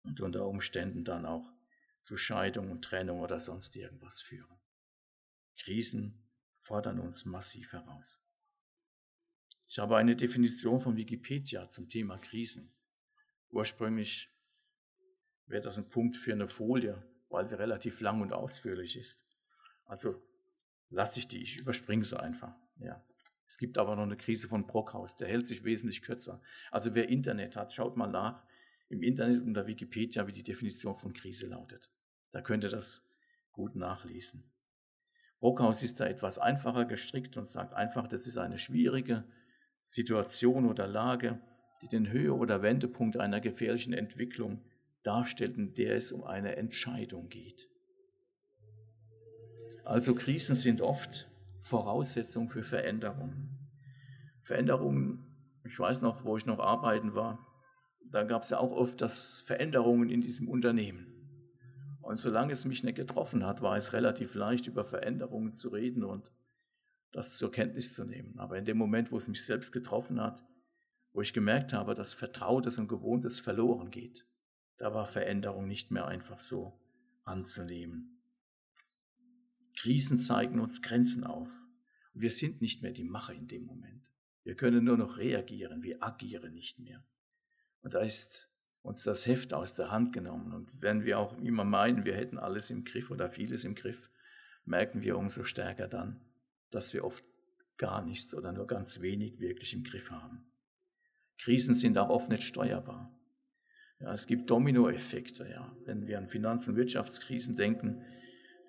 und 0.03 0.21
unter 0.21 0.47
Umständen 0.47 1.03
dann 1.03 1.25
auch 1.25 1.45
zu 2.03 2.15
Scheidung 2.15 2.71
und 2.71 2.85
Trennung 2.85 3.19
oder 3.19 3.41
sonst 3.41 3.75
irgendwas 3.75 4.21
führen. 4.21 4.57
Krisen 5.57 6.25
fordern 6.61 7.01
uns 7.01 7.25
massiv 7.25 7.73
heraus. 7.73 8.25
Ich 9.67 9.77
habe 9.77 9.97
eine 9.97 10.15
Definition 10.15 10.79
von 10.79 10.95
Wikipedia 10.95 11.69
zum 11.69 11.89
Thema 11.89 12.17
Krisen. 12.17 12.73
Ursprünglich 13.49 14.29
wäre 15.47 15.61
das 15.61 15.77
ein 15.77 15.89
Punkt 15.89 16.15
für 16.15 16.31
eine 16.31 16.47
Folie, 16.47 17.03
weil 17.27 17.45
sie 17.45 17.59
relativ 17.59 17.99
lang 17.99 18.21
und 18.21 18.31
ausführlich 18.31 18.95
ist. 18.95 19.27
Also 19.83 20.25
lasse 20.89 21.19
ich 21.19 21.27
die, 21.27 21.41
ich 21.41 21.57
überspringe 21.57 22.05
sie 22.05 22.17
einfach. 22.17 22.55
Ja. 22.79 23.01
Es 23.47 23.57
gibt 23.57 23.77
aber 23.77 23.95
noch 23.95 24.03
eine 24.03 24.17
Krise 24.17 24.47
von 24.47 24.65
Brockhaus, 24.65 25.15
der 25.17 25.27
hält 25.27 25.45
sich 25.45 25.63
wesentlich 25.63 26.01
kürzer. 26.01 26.41
Also 26.71 26.95
wer 26.95 27.09
Internet 27.09 27.55
hat, 27.55 27.73
schaut 27.73 27.95
mal 27.95 28.07
nach 28.07 28.43
im 28.89 29.01
Internet 29.03 29.41
unter 29.41 29.67
Wikipedia, 29.67 30.27
wie 30.27 30.31
die 30.31 30.43
Definition 30.43 30.95
von 30.95 31.13
Krise 31.13 31.47
lautet. 31.47 31.89
Da 32.31 32.41
könnt 32.41 32.63
ihr 32.63 32.69
das 32.69 33.07
gut 33.51 33.75
nachlesen. 33.75 34.43
Brockhaus 35.39 35.83
ist 35.83 35.99
da 35.99 36.07
etwas 36.07 36.39
einfacher 36.39 36.85
gestrickt 36.85 37.37
und 37.37 37.49
sagt 37.49 37.73
einfach, 37.73 38.07
das 38.07 38.25
ist 38.25 38.37
eine 38.37 38.57
schwierige 38.57 39.23
Situation 39.83 40.65
oder 40.65 40.87
Lage, 40.87 41.39
die 41.81 41.87
den 41.87 42.09
Höhe- 42.09 42.33
oder 42.33 42.61
Wendepunkt 42.61 43.17
einer 43.17 43.39
gefährlichen 43.39 43.93
Entwicklung 43.93 44.63
darstellt, 45.03 45.57
in 45.57 45.73
der 45.75 45.95
es 45.95 46.11
um 46.11 46.23
eine 46.23 46.55
Entscheidung 46.55 47.29
geht. 47.29 47.69
Also 49.83 50.15
Krisen 50.15 50.55
sind 50.55 50.81
oft 50.81 51.29
Voraussetzung 51.65 52.47
für 52.47 52.61
Veränderungen. 52.61 53.57
Veränderungen, 54.39 55.25
ich 55.63 55.79
weiß 55.79 56.03
noch, 56.03 56.23
wo 56.23 56.37
ich 56.37 56.45
noch 56.45 56.59
arbeiten 56.59 57.15
war, 57.15 57.39
da 58.11 58.23
gab 58.23 58.43
es 58.43 58.51
ja 58.51 58.59
auch 58.59 58.71
oft 58.71 59.01
das 59.01 59.41
Veränderungen 59.41 60.11
in 60.11 60.21
diesem 60.21 60.47
Unternehmen. 60.47 61.07
Und 62.03 62.17
solange 62.17 62.53
es 62.53 62.65
mich 62.65 62.83
nicht 62.83 62.97
getroffen 62.97 63.43
hat, 63.43 63.63
war 63.63 63.75
es 63.75 63.93
relativ 63.93 64.35
leicht, 64.35 64.67
über 64.67 64.85
Veränderungen 64.85 65.55
zu 65.55 65.69
reden 65.69 66.03
und 66.03 66.31
das 67.11 67.35
zur 67.35 67.51
Kenntnis 67.51 67.95
zu 67.95 68.05
nehmen. 68.05 68.37
Aber 68.37 68.59
in 68.59 68.65
dem 68.65 68.77
Moment, 68.77 69.11
wo 69.11 69.17
es 69.17 69.27
mich 69.27 69.43
selbst 69.43 69.71
getroffen 69.71 70.21
hat, 70.21 70.45
wo 71.13 71.21
ich 71.21 71.33
gemerkt 71.33 71.73
habe, 71.73 71.95
dass 71.95 72.13
Vertrautes 72.13 72.77
und 72.77 72.89
Gewohntes 72.89 73.39
verloren 73.39 73.89
geht, 73.89 74.27
da 74.77 74.93
war 74.93 75.07
Veränderung 75.07 75.67
nicht 75.67 75.89
mehr 75.89 76.05
einfach 76.05 76.39
so 76.39 76.79
anzunehmen. 77.23 78.14
Krisen 79.75 80.19
zeigen 80.19 80.59
uns 80.59 80.81
Grenzen 80.81 81.23
auf. 81.23 81.49
Wir 82.13 82.31
sind 82.31 82.61
nicht 82.61 82.81
mehr 82.81 82.91
die 82.91 83.03
Macher 83.03 83.33
in 83.33 83.47
dem 83.47 83.65
Moment. 83.65 84.03
Wir 84.43 84.55
können 84.55 84.83
nur 84.83 84.97
noch 84.97 85.17
reagieren, 85.17 85.83
wir 85.83 86.03
agieren 86.03 86.53
nicht 86.53 86.79
mehr. 86.79 87.03
Und 87.81 87.93
da 87.93 87.99
ist 87.99 88.49
uns 88.81 89.03
das 89.03 89.25
Heft 89.25 89.53
aus 89.53 89.73
der 89.75 89.91
Hand 89.91 90.13
genommen. 90.13 90.53
Und 90.53 90.81
wenn 90.81 91.03
wir 91.03 91.19
auch 91.19 91.37
immer 91.39 91.63
meinen, 91.63 92.05
wir 92.05 92.15
hätten 92.15 92.37
alles 92.37 92.69
im 92.69 92.85
Griff 92.85 93.09
oder 93.09 93.29
vieles 93.29 93.65
im 93.65 93.75
Griff, 93.75 94.09
merken 94.63 95.01
wir 95.01 95.17
umso 95.17 95.43
stärker 95.43 95.87
dann, 95.87 96.21
dass 96.71 96.93
wir 96.93 97.03
oft 97.03 97.23
gar 97.77 98.05
nichts 98.05 98.33
oder 98.33 98.51
nur 98.51 98.67
ganz 98.67 99.01
wenig 99.01 99.39
wirklich 99.39 99.73
im 99.73 99.83
Griff 99.83 100.11
haben. 100.11 100.45
Krisen 101.39 101.73
sind 101.73 101.97
auch 101.97 102.09
oft 102.09 102.29
nicht 102.29 102.43
steuerbar. 102.43 103.11
Ja, 103.99 104.13
es 104.13 104.27
gibt 104.27 104.49
Dominoeffekte. 104.49 105.47
Ja. 105.49 105.75
Wenn 105.85 106.07
wir 106.07 106.17
an 106.17 106.27
Finanz- 106.27 106.67
und 106.67 106.75
Wirtschaftskrisen 106.75 107.55
denken, 107.55 108.03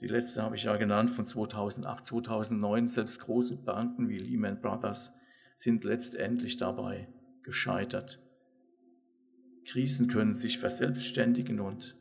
die 0.00 0.08
letzte 0.08 0.42
habe 0.42 0.56
ich 0.56 0.64
ja 0.64 0.76
genannt 0.76 1.10
von 1.10 1.26
2008, 1.26 2.06
2009, 2.06 2.88
selbst 2.88 3.20
große 3.20 3.56
Banken 3.56 4.08
wie 4.08 4.18
Lehman 4.18 4.60
Brothers 4.60 5.14
sind 5.56 5.84
letztendlich 5.84 6.58
dabei 6.58 7.08
gescheitert. 7.42 8.20
Krisen 9.64 10.08
können 10.08 10.34
sich 10.34 10.58
verselbstständigen 10.58 11.60
und 11.60 11.96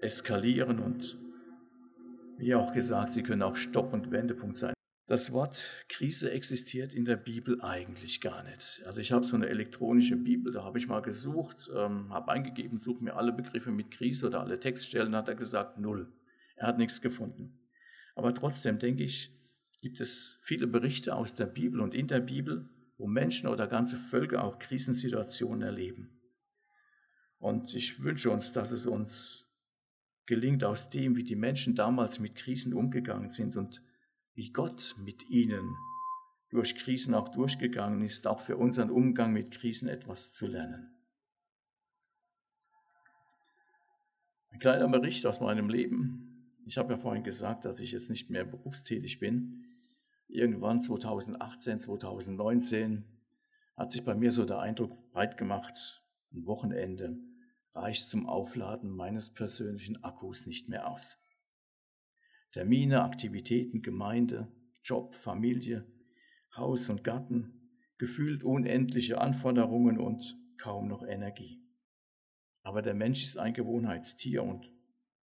eskalieren 0.00 0.78
und 0.78 1.18
wie 2.38 2.54
auch 2.54 2.72
gesagt, 2.74 3.12
sie 3.12 3.22
können 3.22 3.42
auch 3.42 3.56
Stopp- 3.56 3.94
und 3.94 4.10
Wendepunkt 4.10 4.58
sein. 4.58 4.74
Das 5.06 5.32
Wort 5.32 5.84
Krise 5.88 6.32
existiert 6.32 6.92
in 6.92 7.04
der 7.04 7.16
Bibel 7.16 7.62
eigentlich 7.62 8.20
gar 8.20 8.42
nicht. 8.42 8.82
Also 8.84 9.00
ich 9.00 9.12
habe 9.12 9.24
so 9.24 9.36
eine 9.36 9.48
elektronische 9.48 10.16
Bibel, 10.16 10.52
da 10.52 10.64
habe 10.64 10.78
ich 10.78 10.88
mal 10.88 11.00
gesucht, 11.00 11.70
ähm, 11.74 12.12
habe 12.12 12.32
eingegeben, 12.32 12.78
suche 12.78 13.04
mir 13.04 13.14
alle 13.14 13.32
Begriffe 13.32 13.70
mit 13.70 13.92
Krise 13.92 14.26
oder 14.26 14.40
alle 14.40 14.58
Textstellen, 14.58 15.14
hat 15.14 15.28
er 15.28 15.36
gesagt, 15.36 15.78
null. 15.78 16.12
Er 16.56 16.68
hat 16.68 16.78
nichts 16.78 17.00
gefunden. 17.00 17.70
Aber 18.14 18.34
trotzdem 18.34 18.78
denke 18.78 19.04
ich, 19.04 19.32
gibt 19.80 20.00
es 20.00 20.40
viele 20.42 20.66
Berichte 20.66 21.14
aus 21.14 21.36
der 21.36 21.46
Bibel 21.46 21.80
und 21.80 21.94
in 21.94 22.08
der 22.08 22.20
Bibel, 22.20 22.68
wo 22.98 23.06
Menschen 23.06 23.48
oder 23.48 23.66
ganze 23.66 23.96
Völker 23.96 24.42
auch 24.42 24.58
Krisensituationen 24.58 25.62
erleben. 25.62 26.20
Und 27.38 27.74
ich 27.74 28.02
wünsche 28.02 28.30
uns, 28.30 28.52
dass 28.52 28.70
es 28.70 28.86
uns 28.86 29.54
gelingt, 30.24 30.64
aus 30.64 30.90
dem, 30.90 31.14
wie 31.14 31.24
die 31.24 31.36
Menschen 31.36 31.74
damals 31.74 32.18
mit 32.18 32.34
Krisen 32.34 32.72
umgegangen 32.72 33.30
sind 33.30 33.56
und 33.56 33.82
wie 34.34 34.50
Gott 34.50 34.96
mit 34.98 35.28
ihnen 35.28 35.76
durch 36.50 36.76
Krisen 36.76 37.14
auch 37.14 37.28
durchgegangen 37.28 38.02
ist, 38.02 38.26
auch 38.26 38.40
für 38.40 38.56
unseren 38.56 38.90
Umgang 38.90 39.32
mit 39.32 39.50
Krisen 39.50 39.88
etwas 39.88 40.32
zu 40.32 40.46
lernen. 40.46 40.90
Ein 44.50 44.58
kleiner 44.58 44.88
Bericht 44.88 45.26
aus 45.26 45.40
meinem 45.40 45.68
Leben. 45.68 46.35
Ich 46.68 46.78
habe 46.78 46.94
ja 46.94 46.98
vorhin 46.98 47.22
gesagt, 47.22 47.64
dass 47.64 47.78
ich 47.78 47.92
jetzt 47.92 48.10
nicht 48.10 48.28
mehr 48.28 48.44
berufstätig 48.44 49.20
bin. 49.20 49.64
Irgendwann 50.26 50.80
2018, 50.80 51.78
2019 51.78 53.04
hat 53.76 53.92
sich 53.92 54.04
bei 54.04 54.16
mir 54.16 54.32
so 54.32 54.44
der 54.44 54.58
Eindruck 54.58 55.12
breit 55.12 55.38
gemacht, 55.38 56.02
ein 56.32 56.44
Wochenende 56.44 57.20
reicht 57.72 58.08
zum 58.08 58.26
Aufladen 58.26 58.90
meines 58.90 59.32
persönlichen 59.32 60.02
Akkus 60.02 60.46
nicht 60.46 60.68
mehr 60.68 60.90
aus. 60.90 61.22
Termine, 62.50 63.02
Aktivitäten, 63.02 63.80
Gemeinde, 63.80 64.48
Job, 64.82 65.14
Familie, 65.14 65.86
Haus 66.56 66.88
und 66.88 67.04
Garten, 67.04 67.70
gefühlt 67.96 68.42
unendliche 68.42 69.20
Anforderungen 69.20 69.98
und 69.98 70.36
kaum 70.58 70.88
noch 70.88 71.06
Energie. 71.06 71.62
Aber 72.64 72.82
der 72.82 72.94
Mensch 72.94 73.22
ist 73.22 73.38
ein 73.38 73.54
Gewohnheitstier 73.54 74.42
und 74.42 74.72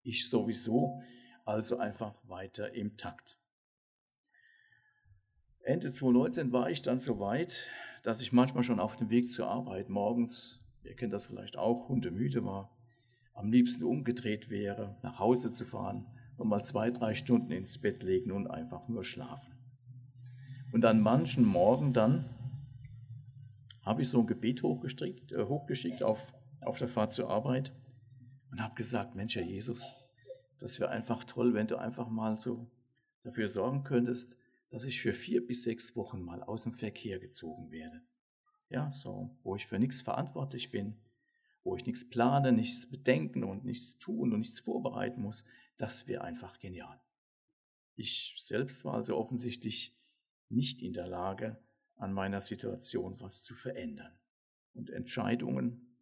ich 0.03 0.29
sowieso, 0.29 1.01
also 1.45 1.77
einfach 1.77 2.15
weiter 2.23 2.73
im 2.73 2.97
Takt. 2.97 3.37
Ende 5.61 5.91
2019 5.91 6.51
war 6.51 6.69
ich 6.69 6.81
dann 6.81 6.99
so 6.99 7.19
weit, 7.19 7.69
dass 8.03 8.21
ich 8.21 8.33
manchmal 8.33 8.63
schon 8.63 8.79
auf 8.79 8.97
dem 8.97 9.09
Weg 9.09 9.31
zur 9.31 9.47
Arbeit 9.47 9.89
morgens, 9.89 10.63
ihr 10.83 10.95
kennt 10.95 11.13
das 11.13 11.25
vielleicht 11.25 11.57
auch, 11.57 11.87
hundemüde 11.87 12.43
war, 12.43 12.75
am 13.33 13.51
liebsten 13.51 13.83
umgedreht 13.83 14.49
wäre, 14.49 14.97
nach 15.01 15.19
Hause 15.19 15.51
zu 15.51 15.65
fahren 15.65 16.05
und 16.37 16.49
mal 16.49 16.63
zwei, 16.63 16.91
drei 16.91 17.13
Stunden 17.13 17.51
ins 17.51 17.77
Bett 17.77 18.03
legen 18.03 18.31
und 18.31 18.47
einfach 18.47 18.87
nur 18.89 19.03
schlafen. 19.03 19.53
Und 20.73 20.83
an 20.85 21.01
manchen 21.01 21.45
Morgen 21.45 21.93
dann 21.93 22.29
habe 23.83 24.01
ich 24.01 24.09
so 24.09 24.19
ein 24.19 24.27
Gebet 24.27 24.63
hochgeschickt, 24.63 25.31
äh, 25.31 25.45
hochgeschickt 25.45 26.03
auf, 26.03 26.33
auf 26.61 26.77
der 26.77 26.87
Fahrt 26.87 27.13
zur 27.13 27.29
Arbeit 27.29 27.73
und 28.51 28.61
habe 28.61 28.75
gesagt, 28.75 29.15
Mensch, 29.15 29.35
Herr 29.35 29.43
Jesus, 29.43 29.91
das 30.63 30.79
wäre 30.79 30.91
einfach 30.91 31.25
toll, 31.25 31.53
wenn 31.53 31.67
du 31.67 31.75
einfach 31.75 32.07
mal 32.07 32.37
so 32.37 32.71
dafür 33.23 33.49
sorgen 33.49 33.83
könntest, 33.83 34.37
dass 34.69 34.85
ich 34.85 35.01
für 35.01 35.13
vier 35.13 35.45
bis 35.45 35.63
sechs 35.63 35.97
Wochen 35.97 36.21
mal 36.21 36.41
aus 36.41 36.63
dem 36.63 36.71
Verkehr 36.71 37.19
gezogen 37.19 37.69
werde. 37.69 38.01
Ja, 38.69 38.89
so, 38.93 39.37
wo 39.43 39.57
ich 39.57 39.67
für 39.67 39.77
nichts 39.77 40.01
verantwortlich 40.01 40.71
bin, 40.71 40.95
wo 41.65 41.75
ich 41.75 41.85
nichts 41.85 42.09
plane, 42.09 42.53
nichts 42.53 42.89
bedenken 42.89 43.43
und 43.43 43.65
nichts 43.65 43.97
tun 43.97 44.31
und 44.31 44.39
nichts 44.39 44.61
vorbereiten 44.61 45.21
muss, 45.21 45.43
das 45.75 46.07
wäre 46.07 46.23
einfach 46.23 46.57
genial. 46.59 47.01
Ich 47.97 48.33
selbst 48.37 48.85
war 48.85 48.93
also 48.93 49.17
offensichtlich 49.17 49.99
nicht 50.47 50.81
in 50.81 50.93
der 50.93 51.07
Lage, 51.07 51.61
an 51.97 52.13
meiner 52.13 52.39
Situation 52.39 53.19
was 53.19 53.43
zu 53.43 53.53
verändern. 53.53 54.17
Und 54.73 54.91
Entscheidungen 54.91 55.97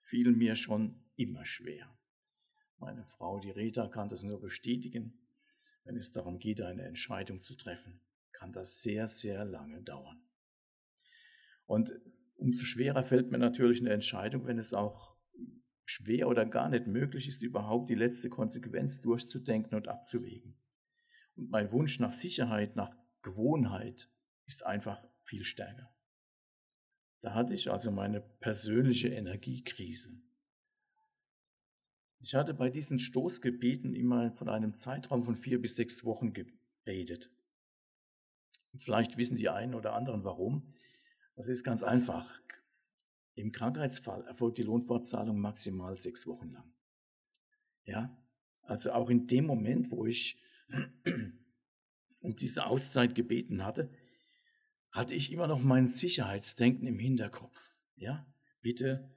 fielen 0.00 0.38
mir 0.38 0.56
schon 0.56 1.04
immer 1.16 1.44
schwer. 1.44 1.95
Meine 2.78 3.04
Frau, 3.04 3.38
die 3.40 3.50
Rita, 3.50 3.88
kann 3.88 4.08
das 4.08 4.22
nur 4.22 4.40
bestätigen. 4.40 5.18
Wenn 5.84 5.96
es 5.96 6.12
darum 6.12 6.38
geht, 6.38 6.60
eine 6.60 6.82
Entscheidung 6.82 7.42
zu 7.42 7.56
treffen, 7.56 8.00
kann 8.32 8.52
das 8.52 8.82
sehr, 8.82 9.06
sehr 9.06 9.44
lange 9.44 9.82
dauern. 9.82 10.20
Und 11.64 11.92
umso 12.36 12.64
schwerer 12.64 13.02
fällt 13.02 13.30
mir 13.30 13.38
natürlich 13.38 13.80
eine 13.80 13.90
Entscheidung, 13.90 14.46
wenn 14.46 14.58
es 14.58 14.74
auch 14.74 15.16
schwer 15.84 16.28
oder 16.28 16.44
gar 16.44 16.68
nicht 16.68 16.86
möglich 16.86 17.28
ist, 17.28 17.42
überhaupt 17.42 17.88
die 17.88 17.94
letzte 17.94 18.28
Konsequenz 18.28 19.00
durchzudenken 19.00 19.76
und 19.76 19.88
abzuwägen. 19.88 20.56
Und 21.36 21.50
mein 21.50 21.70
Wunsch 21.72 22.00
nach 22.00 22.12
Sicherheit, 22.12 22.76
nach 22.76 22.94
Gewohnheit 23.22 24.10
ist 24.46 24.66
einfach 24.66 25.02
viel 25.22 25.44
stärker. 25.44 25.94
Da 27.20 27.34
hatte 27.34 27.54
ich 27.54 27.70
also 27.70 27.90
meine 27.90 28.20
persönliche 28.20 29.08
Energiekrise. 29.08 30.10
Ich 32.18 32.34
hatte 32.34 32.54
bei 32.54 32.70
diesen 32.70 32.98
Stoßgebeten 32.98 33.94
immer 33.94 34.32
von 34.32 34.48
einem 34.48 34.74
Zeitraum 34.74 35.22
von 35.22 35.36
vier 35.36 35.60
bis 35.60 35.76
sechs 35.76 36.04
Wochen 36.04 36.32
geredet. 36.32 37.30
Vielleicht 38.76 39.16
wissen 39.16 39.36
die 39.36 39.48
einen 39.48 39.74
oder 39.74 39.94
anderen 39.94 40.24
warum. 40.24 40.74
Das 41.34 41.48
ist 41.48 41.64
ganz 41.64 41.82
einfach. 41.82 42.40
Im 43.34 43.52
Krankheitsfall 43.52 44.24
erfolgt 44.26 44.58
die 44.58 44.62
Lohnfortzahlung 44.62 45.38
maximal 45.38 45.96
sechs 45.96 46.26
Wochen 46.26 46.50
lang. 46.52 46.72
Ja, 47.84 48.16
also 48.62 48.92
auch 48.92 49.10
in 49.10 49.26
dem 49.26 49.46
Moment, 49.46 49.90
wo 49.90 50.06
ich 50.06 50.38
um 52.20 52.34
diese 52.36 52.66
Auszeit 52.66 53.14
gebeten 53.14 53.64
hatte, 53.64 53.90
hatte 54.90 55.14
ich 55.14 55.30
immer 55.30 55.46
noch 55.46 55.62
mein 55.62 55.86
Sicherheitsdenken 55.86 56.86
im 56.86 56.98
Hinterkopf. 56.98 57.76
Ja, 57.96 58.26
bitte 58.62 59.10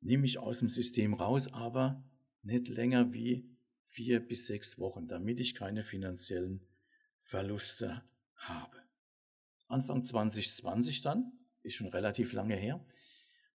nimm 0.00 0.22
mich 0.22 0.38
aus 0.38 0.60
dem 0.60 0.70
System 0.70 1.14
raus, 1.14 1.52
aber 1.52 2.02
nicht 2.42 2.68
länger 2.68 3.12
wie 3.12 3.48
vier 3.86 4.20
bis 4.20 4.46
sechs 4.46 4.78
Wochen, 4.78 5.08
damit 5.08 5.40
ich 5.40 5.54
keine 5.54 5.84
finanziellen 5.84 6.66
Verluste 7.20 8.02
habe. 8.36 8.76
Anfang 9.66 10.02
2020 10.02 11.00
dann, 11.02 11.32
ist 11.62 11.74
schon 11.74 11.88
relativ 11.88 12.32
lange 12.32 12.56
her, 12.56 12.84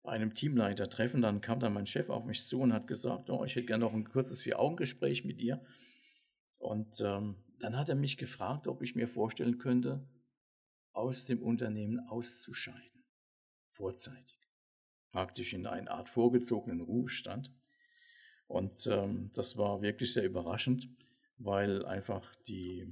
bei 0.04 0.12
einem 0.12 0.34
Teamleitertreffen, 0.36 1.22
dann 1.22 1.40
kam 1.40 1.60
dann 1.60 1.74
mein 1.74 1.88
Chef 1.88 2.10
auf 2.10 2.25
mich 2.25 2.46
zu 2.46 2.60
und 2.60 2.74
hat 2.74 2.88
gesagt, 2.88 3.30
oh, 3.30 3.46
ich 3.46 3.56
hätte 3.56 3.68
gerne 3.68 3.86
noch 3.86 3.94
ein 3.94 4.04
kurzes 4.04 4.42
Vier-Augen-Gespräch 4.42 5.24
mit 5.24 5.40
dir. 5.40 5.66
Und 6.58 7.00
ähm, 7.02 7.38
dann 7.60 7.78
hat 7.78 7.88
er 7.88 7.96
mich 7.96 8.18
gefragt, 8.18 8.68
ob 8.68 8.82
ich 8.82 8.96
mir 8.96 9.08
vorstellen 9.08 9.58
könnte, 9.58 10.06
aus 10.92 11.25
dem 11.25 11.42
Unternehmen 11.42 12.00
auszuscheiden, 12.08 13.06
vorzeitig, 13.70 14.38
praktisch 15.12 15.54
in 15.54 15.66
eine 15.66 15.90
Art 15.90 16.10
vorgezogenen 16.10 16.82
Ruhestand. 16.82 17.52
Und 18.54 18.86
ähm, 18.86 19.32
das 19.34 19.58
war 19.58 19.82
wirklich 19.82 20.14
sehr 20.14 20.26
überraschend, 20.26 20.88
weil 21.40 21.84
einfach 21.88 22.36
die 22.48 22.86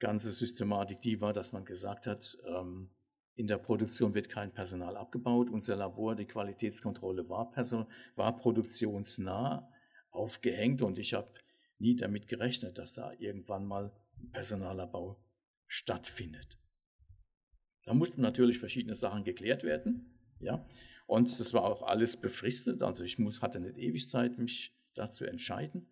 ganze 0.00 0.32
Systematik 0.32 1.00
die 1.00 1.20
war, 1.20 1.32
dass 1.32 1.52
man 1.52 1.64
gesagt 1.64 2.08
hat, 2.08 2.36
ähm, 2.44 2.90
in 3.36 3.46
der 3.46 3.58
Produktion 3.58 4.12
wird 4.14 4.28
kein 4.28 4.52
Personal 4.52 4.96
abgebaut. 4.96 5.48
Unser 5.48 5.76
Labor, 5.76 6.16
die 6.16 6.24
Qualitätskontrolle 6.24 7.28
war, 7.28 7.52
Person, 7.52 7.86
war 8.16 8.36
produktionsnah 8.36 9.70
aufgehängt 10.10 10.82
und 10.82 10.98
ich 10.98 11.14
habe 11.14 11.32
nie 11.78 11.94
damit 11.94 12.26
gerechnet, 12.26 12.78
dass 12.78 12.94
da 12.94 13.12
irgendwann 13.20 13.64
mal 13.64 13.92
Personalabbau 14.32 15.22
stattfindet. 15.68 16.58
Da 17.84 17.94
mussten 17.94 18.22
natürlich 18.22 18.58
verschiedene 18.58 18.96
Sachen 18.96 19.22
geklärt 19.22 19.62
werden, 19.62 20.18
ja, 20.40 20.66
und 21.06 21.38
das 21.38 21.52
war 21.54 21.64
auch 21.64 21.82
alles 21.82 22.16
befristet. 22.16 22.82
Also 22.82 23.04
ich 23.04 23.18
muss, 23.18 23.42
hatte 23.42 23.60
nicht 23.60 23.78
ewig 23.78 24.08
Zeit, 24.08 24.38
mich 24.38 24.74
dazu 24.94 25.24
entscheiden. 25.24 25.88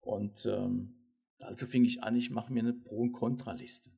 Und 0.00 0.46
ähm, 0.46 0.94
also 1.40 1.66
fing 1.66 1.84
ich 1.84 2.02
an, 2.02 2.14
ich 2.14 2.30
mache 2.30 2.52
mir 2.52 2.60
eine 2.60 2.72
Pro- 2.72 2.98
und 2.98 3.12
Kontraliste. 3.12 3.90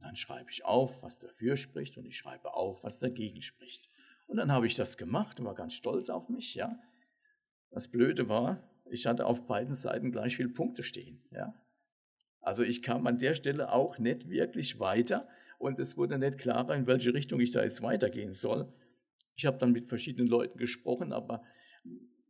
Dann 0.00 0.16
schreibe 0.16 0.50
ich 0.50 0.64
auf, 0.64 1.02
was 1.02 1.18
dafür 1.18 1.56
spricht 1.56 1.96
und 1.96 2.06
ich 2.06 2.16
schreibe 2.16 2.54
auf, 2.54 2.84
was 2.84 2.98
dagegen 2.98 3.42
spricht. 3.42 3.88
Und 4.26 4.36
dann 4.36 4.50
habe 4.50 4.66
ich 4.66 4.74
das 4.74 4.96
gemacht 4.96 5.38
und 5.38 5.46
war 5.46 5.54
ganz 5.54 5.74
stolz 5.74 6.08
auf 6.08 6.28
mich, 6.28 6.54
ja. 6.54 6.78
Das 7.70 7.88
Blöde 7.88 8.28
war, 8.28 8.68
ich 8.90 9.06
hatte 9.06 9.26
auf 9.26 9.46
beiden 9.46 9.74
Seiten 9.74 10.10
gleich 10.10 10.36
viele 10.36 10.48
Punkte 10.48 10.82
stehen, 10.82 11.22
ja. 11.30 11.54
Also 12.40 12.64
ich 12.64 12.82
kam 12.82 13.06
an 13.06 13.18
der 13.18 13.34
Stelle 13.34 13.72
auch 13.72 13.98
nicht 13.98 14.28
wirklich 14.28 14.80
weiter 14.80 15.28
und 15.58 15.78
es 15.78 15.96
wurde 15.96 16.18
nicht 16.18 16.38
klarer, 16.38 16.74
in 16.74 16.88
welche 16.88 17.14
Richtung 17.14 17.38
ich 17.38 17.52
da 17.52 17.62
jetzt 17.62 17.82
weitergehen 17.82 18.32
soll. 18.32 18.72
Ich 19.34 19.46
habe 19.46 19.58
dann 19.58 19.72
mit 19.72 19.88
verschiedenen 19.88 20.28
Leuten 20.28 20.58
gesprochen, 20.58 21.12
aber 21.12 21.42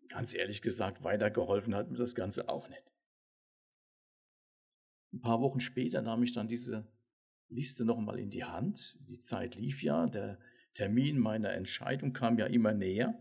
ganz 0.08 0.34
ehrlich 0.34 0.62
gesagt, 0.62 1.04
weitergeholfen 1.04 1.74
hat 1.74 1.90
mir 1.90 1.96
das 1.96 2.14
Ganze 2.14 2.48
auch 2.48 2.68
nicht. 2.68 2.82
Ein 5.12 5.20
paar 5.20 5.40
Wochen 5.40 5.60
später 5.60 6.00
nahm 6.02 6.22
ich 6.22 6.32
dann 6.32 6.48
diese 6.48 6.90
Liste 7.48 7.84
nochmal 7.84 8.18
in 8.18 8.30
die 8.30 8.44
Hand. 8.44 8.98
Die 9.08 9.20
Zeit 9.20 9.56
lief 9.56 9.82
ja, 9.82 10.06
der 10.06 10.38
Termin 10.74 11.18
meiner 11.18 11.52
Entscheidung 11.52 12.12
kam 12.12 12.38
ja 12.38 12.46
immer 12.46 12.72
näher. 12.72 13.20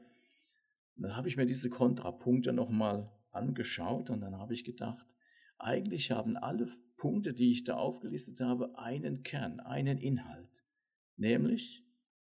Und 0.95 1.03
dann 1.03 1.15
habe 1.15 1.27
ich 1.27 1.37
mir 1.37 1.45
diese 1.45 1.69
Kontrapunkte 1.69 2.53
nochmal 2.53 3.11
angeschaut 3.31 4.09
und 4.09 4.21
dann 4.21 4.37
habe 4.37 4.53
ich 4.53 4.63
gedacht, 4.63 5.05
eigentlich 5.57 6.11
haben 6.11 6.37
alle 6.37 6.67
Punkte, 6.97 7.33
die 7.33 7.51
ich 7.51 7.63
da 7.63 7.75
aufgelistet 7.75 8.41
habe, 8.41 8.77
einen 8.77 9.23
Kern, 9.23 9.59
einen 9.59 9.97
Inhalt, 9.97 10.63
nämlich 11.17 11.83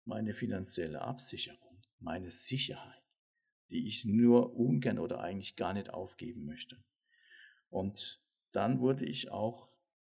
meine 0.06 0.34
finanzielle 0.34 1.02
Absicherung, 1.02 1.82
meine 2.00 2.32
Sicherheit, 2.32 3.04
die 3.72 3.88
ich 3.88 4.06
nur 4.06 4.56
ungern 4.56 5.00
oder 5.00 5.22
eigentlich 5.22 5.56
gar 5.56 5.74
nicht 5.74 5.89
aufgeben 5.89 6.46
möchte. 6.46 6.84
Und 7.70 8.22
dann 8.52 8.80
wurde 8.80 9.06
ich 9.06 9.32
auch 9.32 9.70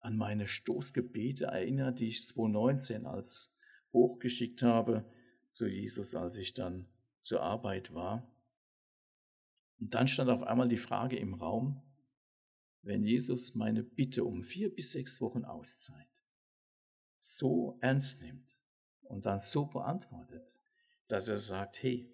an 0.00 0.16
meine 0.16 0.46
Stoßgebete 0.46 1.46
erinnert, 1.46 2.00
die 2.00 2.08
ich 2.08 2.26
2019 2.26 3.06
als 3.06 3.56
hochgeschickt 3.92 4.62
habe 4.62 5.04
zu 5.50 5.66
Jesus, 5.66 6.14
als 6.14 6.36
ich 6.36 6.52
dann 6.52 6.88
zur 7.18 7.42
Arbeit 7.42 7.94
war. 7.94 8.30
Und 9.78 9.94
dann 9.94 10.08
stand 10.08 10.30
auf 10.30 10.42
einmal 10.42 10.68
die 10.68 10.76
Frage 10.76 11.16
im 11.16 11.34
Raum, 11.34 11.82
wenn 12.82 13.02
Jesus 13.02 13.54
meine 13.54 13.82
Bitte 13.82 14.24
um 14.24 14.42
vier 14.42 14.74
bis 14.74 14.92
sechs 14.92 15.20
Wochen 15.20 15.44
Auszeit 15.44 16.22
so 17.16 17.78
ernst 17.80 18.20
nimmt 18.20 18.53
und 19.04 19.26
dann 19.26 19.40
so 19.40 19.66
beantwortet, 19.66 20.62
dass 21.08 21.28
er 21.28 21.38
sagt, 21.38 21.82
hey, 21.82 22.12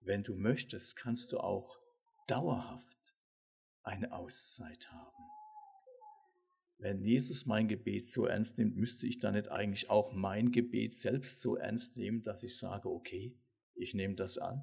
wenn 0.00 0.22
du 0.22 0.34
möchtest, 0.34 0.96
kannst 0.96 1.32
du 1.32 1.38
auch 1.38 1.78
dauerhaft 2.26 3.14
eine 3.82 4.12
Auszeit 4.12 4.90
haben. 4.90 5.24
Wenn 6.78 7.02
Jesus 7.02 7.46
mein 7.46 7.68
Gebet 7.68 8.10
so 8.10 8.26
ernst 8.26 8.58
nimmt, 8.58 8.76
müsste 8.76 9.06
ich 9.06 9.18
dann 9.18 9.34
nicht 9.34 9.48
eigentlich 9.48 9.88
auch 9.88 10.12
mein 10.12 10.52
Gebet 10.52 10.96
selbst 10.96 11.40
so 11.40 11.56
ernst 11.56 11.96
nehmen, 11.96 12.22
dass 12.22 12.42
ich 12.42 12.58
sage, 12.58 12.90
okay, 12.90 13.34
ich 13.74 13.94
nehme 13.94 14.14
das 14.14 14.38
an. 14.38 14.62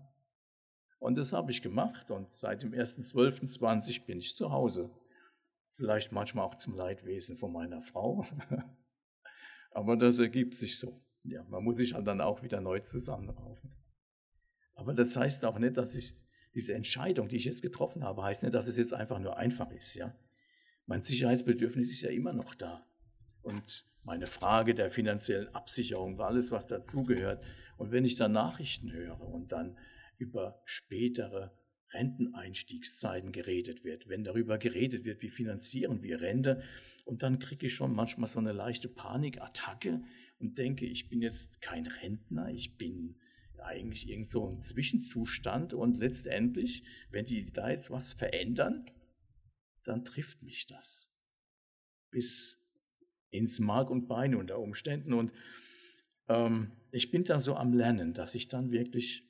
Und 0.99 1.17
das 1.17 1.33
habe 1.33 1.51
ich 1.51 1.61
gemacht 1.61 2.11
und 2.11 2.31
seit 2.31 2.63
dem 2.63 2.71
1.12.20 2.71 4.05
bin 4.05 4.19
ich 4.19 4.37
zu 4.37 4.51
Hause. 4.51 4.89
Vielleicht 5.71 6.11
manchmal 6.11 6.45
auch 6.45 6.55
zum 6.55 6.75
Leidwesen 6.75 7.35
von 7.35 7.51
meiner 7.51 7.81
Frau. 7.81 8.25
Aber 9.71 9.97
das 9.97 10.19
ergibt 10.19 10.53
sich 10.53 10.77
so. 10.77 11.01
Ja, 11.23 11.43
man 11.49 11.63
muss 11.63 11.77
sich 11.77 11.93
halt 11.93 12.05
dann 12.07 12.21
auch 12.21 12.43
wieder 12.43 12.59
neu 12.59 12.79
zusammenraufen. 12.79 13.71
Aber 14.75 14.93
das 14.93 15.15
heißt 15.15 15.45
auch 15.45 15.57
nicht, 15.57 15.77
dass 15.77 15.95
ich 15.95 16.13
diese 16.53 16.73
Entscheidung, 16.73 17.29
die 17.29 17.37
ich 17.37 17.45
jetzt 17.45 17.61
getroffen 17.61 18.03
habe, 18.03 18.23
heißt 18.23 18.43
nicht, 18.43 18.53
dass 18.53 18.67
es 18.67 18.77
jetzt 18.77 18.93
einfach 18.93 19.19
nur 19.19 19.37
einfach 19.37 19.71
ist. 19.71 19.93
Ja? 19.95 20.15
Mein 20.85 21.01
Sicherheitsbedürfnis 21.01 21.91
ist 21.91 22.01
ja 22.01 22.09
immer 22.09 22.33
noch 22.33 22.53
da. 22.55 22.85
Und 23.41 23.85
meine 24.03 24.27
Frage 24.27 24.75
der 24.75 24.91
finanziellen 24.91 25.53
Absicherung 25.55 26.17
war 26.17 26.27
alles, 26.27 26.51
was 26.51 26.67
dazugehört. 26.67 27.43
Und 27.77 27.91
wenn 27.91 28.05
ich 28.05 28.15
dann 28.15 28.33
Nachrichten 28.33 28.91
höre 28.91 29.19
und 29.21 29.51
dann 29.51 29.77
über 30.17 30.61
spätere 30.65 31.51
Renteneinstiegszeiten 31.93 33.31
geredet 33.31 33.83
wird, 33.83 34.07
wenn 34.09 34.23
darüber 34.23 34.57
geredet 34.57 35.05
wird, 35.05 35.21
wie 35.21 35.29
finanzieren 35.29 36.01
wir 36.03 36.21
Rente, 36.21 36.63
und 37.05 37.21
dann 37.21 37.39
kriege 37.39 37.67
ich 37.67 37.73
schon 37.73 37.93
manchmal 37.93 38.27
so 38.27 38.39
eine 38.39 38.53
leichte 38.53 38.87
Panikattacke 38.87 40.03
und 40.39 40.57
denke, 40.57 40.85
ich 40.85 41.09
bin 41.09 41.21
jetzt 41.21 41.61
kein 41.61 41.85
Rentner, 41.85 42.49
ich 42.49 42.77
bin 42.77 43.19
eigentlich 43.61 44.09
irgend 44.09 44.27
so 44.27 44.47
ein 44.47 44.59
Zwischenzustand 44.59 45.73
und 45.73 45.97
letztendlich, 45.97 46.83
wenn 47.11 47.25
die 47.25 47.51
da 47.51 47.69
jetzt 47.69 47.91
was 47.91 48.13
verändern, 48.13 48.89
dann 49.83 50.05
trifft 50.05 50.43
mich 50.43 50.67
das. 50.67 51.13
Bis 52.09 52.61
ins 53.31 53.59
Mark 53.59 53.89
und 53.89 54.07
Bein 54.07 54.35
unter 54.35 54.59
Umständen. 54.59 55.13
Und 55.13 55.33
ähm, 56.27 56.71
ich 56.91 57.11
bin 57.11 57.23
da 57.23 57.39
so 57.39 57.55
am 57.55 57.73
Lernen, 57.73 58.13
dass 58.13 58.35
ich 58.35 58.47
dann 58.47 58.71
wirklich 58.71 59.27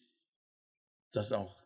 das 1.12 1.32
auch 1.32 1.63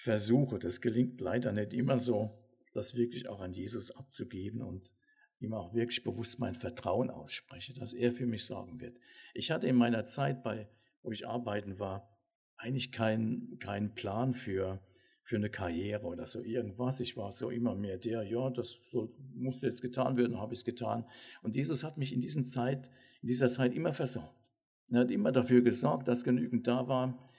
versuche. 0.00 0.58
Das 0.58 0.80
gelingt 0.80 1.20
leider 1.20 1.52
nicht 1.52 1.74
immer 1.74 1.98
so, 1.98 2.38
das 2.72 2.94
wirklich 2.94 3.28
auch 3.28 3.40
an 3.40 3.52
Jesus 3.52 3.90
abzugeben 3.90 4.62
und 4.62 4.94
ihm 5.40 5.52
auch 5.52 5.74
wirklich 5.74 6.02
bewusst 6.02 6.40
mein 6.40 6.54
Vertrauen 6.54 7.10
ausspreche, 7.10 7.74
dass 7.74 7.92
er 7.92 8.12
für 8.12 8.26
mich 8.26 8.44
sorgen 8.46 8.80
wird. 8.80 8.96
Ich 9.34 9.50
hatte 9.50 9.66
in 9.66 9.76
meiner 9.76 10.06
Zeit, 10.06 10.42
bei, 10.42 10.68
wo 11.02 11.10
ich 11.12 11.26
arbeiten 11.26 11.78
war, 11.78 12.18
eigentlich 12.56 12.92
keinen 12.92 13.58
keinen 13.58 13.94
Plan 13.94 14.32
für 14.34 14.80
für 15.22 15.36
eine 15.36 15.48
Karriere 15.48 16.06
oder 16.06 16.26
so 16.26 16.42
irgendwas. 16.42 16.98
Ich 16.98 17.16
war 17.16 17.30
so 17.30 17.50
immer 17.50 17.76
mehr 17.76 17.98
der, 17.98 18.24
ja, 18.24 18.50
das 18.50 18.80
soll, 18.90 19.10
musste 19.34 19.68
jetzt 19.68 19.80
getan 19.80 20.16
werden, 20.16 20.40
habe 20.40 20.52
ich 20.54 20.58
es 20.58 20.64
getan. 20.64 21.04
Und 21.42 21.54
Jesus 21.54 21.84
hat 21.84 21.98
mich 21.98 22.12
in, 22.12 22.20
diesen 22.20 22.48
Zeit, 22.48 22.90
in 23.22 23.28
dieser 23.28 23.48
Zeit 23.48 23.72
immer 23.72 23.92
versorgt. 23.92 24.50
Er 24.90 25.00
hat 25.00 25.10
immer 25.12 25.30
dafür 25.30 25.62
gesorgt, 25.62 26.08
dass 26.08 26.24
genügend 26.24 26.66
da 26.66 26.88
war. 26.88 27.29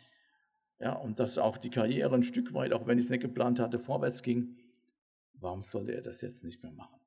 Ja, 0.82 0.94
und 0.94 1.20
dass 1.20 1.38
auch 1.38 1.60
die 1.60 1.70
Karriere 1.70 2.16
ein 2.16 2.24
Stück 2.24 2.56
weit, 2.56 2.74
auch 2.74 2.88
wenn 2.88 2.98
ich 2.98 3.06
es 3.06 3.12
nicht 3.12 3.22
geplant 3.22 3.60
hatte, 3.60 3.78
vorwärts 3.78 4.24
ging. 4.24 4.58
Warum 5.34 5.64
sollte 5.64 5.94
er 5.94 6.02
das 6.02 6.22
jetzt 6.22 6.44
nicht 6.44 6.64
mehr 6.64 6.72
machen? 6.72 7.00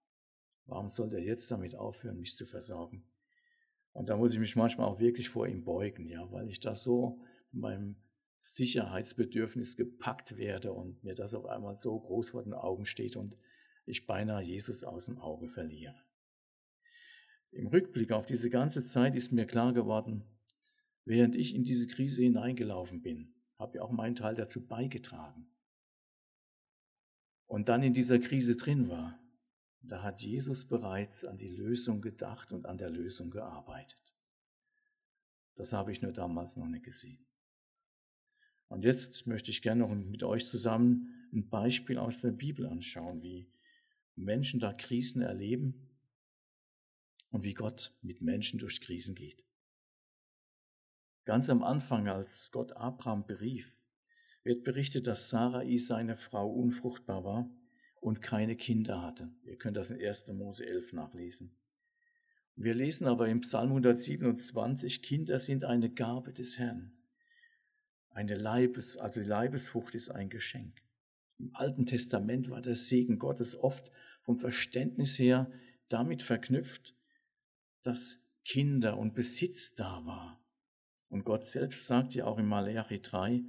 Warum 0.66 0.88
sollte 0.88 1.16
er 1.16 1.24
jetzt 1.24 1.50
damit 1.50 1.74
aufhören, 1.74 2.20
mich 2.20 2.36
zu 2.36 2.46
versorgen? 2.46 3.04
Und 3.92 4.08
da 4.08 4.16
muss 4.16 4.32
ich 4.32 4.38
mich 4.38 4.54
manchmal 4.54 4.86
auch 4.86 5.00
wirklich 5.00 5.28
vor 5.28 5.48
ihm 5.48 5.64
beugen, 5.64 6.08
ja, 6.08 6.30
weil 6.30 6.48
ich 6.48 6.60
das 6.60 6.84
so 6.84 7.20
von 7.50 7.60
meinem 7.60 7.96
Sicherheitsbedürfnis 8.38 9.76
gepackt 9.76 10.36
werde 10.36 10.72
und 10.72 11.02
mir 11.02 11.14
das 11.14 11.34
auf 11.34 11.46
einmal 11.46 11.74
so 11.74 11.98
groß 11.98 12.30
vor 12.30 12.44
den 12.44 12.54
Augen 12.54 12.86
steht 12.86 13.16
und 13.16 13.36
ich 13.86 14.06
beinahe 14.06 14.42
Jesus 14.42 14.84
aus 14.84 15.06
dem 15.06 15.18
Auge 15.18 15.48
verliere. 15.48 16.00
Im 17.50 17.66
Rückblick 17.66 18.12
auf 18.12 18.26
diese 18.26 18.50
ganze 18.50 18.84
Zeit 18.84 19.16
ist 19.16 19.32
mir 19.32 19.46
klar 19.46 19.72
geworden, 19.72 20.24
während 21.04 21.34
ich 21.34 21.54
in 21.54 21.64
diese 21.64 21.86
Krise 21.88 22.22
hineingelaufen 22.22 23.02
bin, 23.02 23.34
habe 23.64 23.76
ich 23.76 23.80
auch 23.80 23.90
meinen 23.90 24.14
Teil 24.14 24.34
dazu 24.34 24.66
beigetragen. 24.66 25.46
Und 27.46 27.68
dann 27.68 27.82
in 27.82 27.92
dieser 27.92 28.18
Krise 28.18 28.56
drin 28.56 28.88
war, 28.88 29.18
da 29.80 30.02
hat 30.02 30.22
Jesus 30.22 30.66
bereits 30.66 31.24
an 31.24 31.36
die 31.36 31.48
Lösung 31.48 32.00
gedacht 32.00 32.52
und 32.52 32.66
an 32.66 32.78
der 32.78 32.90
Lösung 32.90 33.30
gearbeitet. 33.30 34.14
Das 35.56 35.72
habe 35.72 35.92
ich 35.92 36.02
nur 36.02 36.12
damals 36.12 36.56
noch 36.56 36.66
nicht 36.66 36.84
gesehen. 36.84 37.24
Und 38.68 38.84
jetzt 38.84 39.26
möchte 39.26 39.50
ich 39.50 39.62
gerne 39.62 39.82
noch 39.82 39.94
mit 39.94 40.22
euch 40.24 40.46
zusammen 40.46 41.28
ein 41.32 41.48
Beispiel 41.48 41.98
aus 41.98 42.20
der 42.20 42.32
Bibel 42.32 42.66
anschauen, 42.66 43.22
wie 43.22 43.50
Menschen 44.16 44.60
da 44.60 44.72
Krisen 44.72 45.22
erleben 45.22 45.88
und 47.30 47.44
wie 47.44 47.54
Gott 47.54 47.92
mit 48.02 48.20
Menschen 48.20 48.58
durch 48.58 48.80
Krisen 48.80 49.14
geht. 49.14 49.44
Ganz 51.24 51.48
am 51.48 51.62
Anfang, 51.62 52.08
als 52.08 52.50
Gott 52.52 52.72
Abraham 52.72 53.26
berief, 53.26 53.78
wird 54.42 54.62
berichtet, 54.62 55.06
dass 55.06 55.30
Sarai, 55.30 55.76
seine 55.76 56.16
Frau, 56.16 56.50
unfruchtbar 56.50 57.24
war 57.24 57.50
und 58.00 58.20
keine 58.20 58.56
Kinder 58.56 59.00
hatte. 59.02 59.30
Ihr 59.42 59.56
könnt 59.56 59.78
das 59.78 59.90
in 59.90 60.04
1. 60.04 60.28
Mose 60.28 60.66
11 60.66 60.92
nachlesen. 60.92 61.56
Wir 62.56 62.74
lesen 62.74 63.06
aber 63.06 63.28
im 63.28 63.40
Psalm 63.40 63.70
127, 63.70 65.02
Kinder 65.02 65.38
sind 65.38 65.64
eine 65.64 65.90
Gabe 65.90 66.32
des 66.32 66.58
Herrn. 66.58 66.92
Eine 68.10 68.36
Leibes, 68.36 68.96
also 68.96 69.20
die 69.20 69.26
Leibesfrucht 69.26 69.94
ist 69.94 70.10
ein 70.10 70.28
Geschenk. 70.28 70.82
Im 71.38 71.50
Alten 71.54 71.86
Testament 71.86 72.50
war 72.50 72.60
der 72.60 72.76
Segen 72.76 73.18
Gottes 73.18 73.56
oft 73.56 73.90
vom 74.22 74.36
Verständnis 74.36 75.18
her 75.18 75.50
damit 75.88 76.22
verknüpft, 76.22 76.94
dass 77.82 78.24
Kinder 78.44 78.98
und 78.98 79.14
Besitz 79.14 79.74
da 79.74 80.04
war. 80.04 80.43
Und 81.14 81.24
Gott 81.24 81.46
selbst 81.46 81.86
sagt 81.86 82.16
ja 82.16 82.24
auch 82.24 82.38
in 82.38 82.46
Malachi 82.46 83.00
3, 83.00 83.44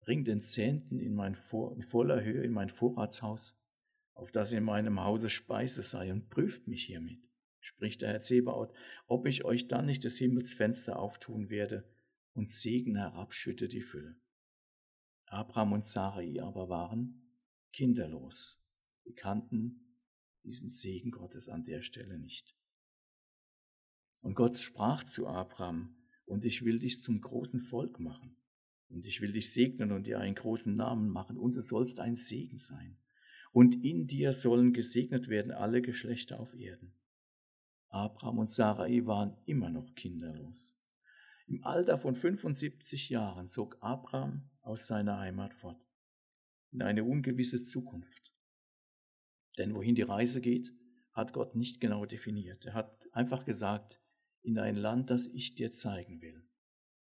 bring 0.00 0.24
den 0.24 0.42
Zehnten 0.42 0.98
in, 0.98 1.14
mein 1.14 1.36
Vor 1.36 1.72
in 1.72 1.84
voller 1.84 2.24
Höhe 2.24 2.42
in 2.42 2.50
mein 2.50 2.68
Vorratshaus, 2.68 3.64
auf 4.14 4.32
das 4.32 4.50
in 4.50 4.64
meinem 4.64 4.98
Hause 4.98 5.30
Speise 5.30 5.82
sei 5.82 6.12
und 6.12 6.30
prüft 6.30 6.66
mich 6.66 6.82
hiermit, 6.82 7.22
spricht 7.60 8.02
der 8.02 8.08
Herr 8.08 8.22
Zebaoth, 8.22 8.74
ob 9.06 9.28
ich 9.28 9.44
euch 9.44 9.68
dann 9.68 9.86
nicht 9.86 10.04
das 10.04 10.16
Himmelsfenster 10.16 10.98
auftun 10.98 11.48
werde 11.48 11.88
und 12.32 12.50
Segen 12.50 12.96
herabschütte 12.96 13.68
die 13.68 13.82
Fülle. 13.82 14.16
Abraham 15.26 15.74
und 15.74 15.84
Sarai 15.84 16.42
aber 16.42 16.68
waren 16.68 17.22
kinderlos. 17.72 18.66
Sie 19.04 19.14
kannten 19.14 19.96
diesen 20.42 20.70
Segen 20.70 21.12
Gottes 21.12 21.48
an 21.48 21.62
der 21.62 21.82
Stelle 21.82 22.18
nicht. 22.18 22.56
Und 24.22 24.34
Gott 24.34 24.58
sprach 24.58 25.04
zu 25.04 25.28
Abraham, 25.28 25.96
und 26.26 26.44
ich 26.44 26.64
will 26.64 26.78
dich 26.78 27.00
zum 27.00 27.20
großen 27.20 27.60
Volk 27.60 27.98
machen, 27.98 28.36
und 28.88 29.06
ich 29.06 29.20
will 29.20 29.32
dich 29.32 29.52
segnen 29.52 29.92
und 29.92 30.06
dir 30.06 30.20
einen 30.20 30.34
großen 30.34 30.74
Namen 30.74 31.08
machen, 31.08 31.38
und 31.38 31.54
du 31.54 31.62
sollst 31.62 31.98
ein 31.98 32.16
Segen 32.16 32.58
sein. 32.58 32.98
Und 33.52 33.82
in 33.82 34.06
dir 34.06 34.32
sollen 34.32 34.72
gesegnet 34.72 35.28
werden 35.28 35.50
alle 35.50 35.80
Geschlechter 35.80 36.38
auf 36.38 36.54
Erden. 36.54 36.92
Abraham 37.88 38.38
und 38.40 38.50
Sarai 38.50 39.06
waren 39.06 39.36
immer 39.46 39.70
noch 39.70 39.94
kinderlos. 39.94 40.76
Im 41.46 41.64
Alter 41.64 41.96
von 41.96 42.14
75 42.14 43.08
Jahren 43.08 43.48
zog 43.48 43.78
Abraham 43.80 44.50
aus 44.62 44.86
seiner 44.86 45.18
Heimat 45.18 45.54
fort, 45.54 45.80
in 46.72 46.82
eine 46.82 47.04
ungewisse 47.04 47.62
Zukunft. 47.62 48.32
Denn 49.56 49.74
wohin 49.74 49.94
die 49.94 50.02
Reise 50.02 50.40
geht, 50.40 50.72
hat 51.12 51.32
Gott 51.32 51.54
nicht 51.54 51.80
genau 51.80 52.04
definiert. 52.04 52.66
Er 52.66 52.74
hat 52.74 53.08
einfach 53.12 53.44
gesagt, 53.44 54.02
in 54.46 54.58
ein 54.58 54.76
Land, 54.76 55.10
das 55.10 55.26
ich 55.26 55.56
dir 55.56 55.72
zeigen 55.72 56.22
will. 56.22 56.42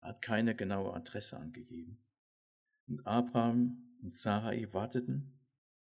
Er 0.02 0.10
hat 0.10 0.22
keine 0.22 0.56
genaue 0.56 0.94
Adresse 0.94 1.38
angegeben. 1.38 2.00
Und 2.88 3.06
Abraham 3.06 3.98
und 4.02 4.14
Sarai 4.14 4.68
warteten 4.72 5.40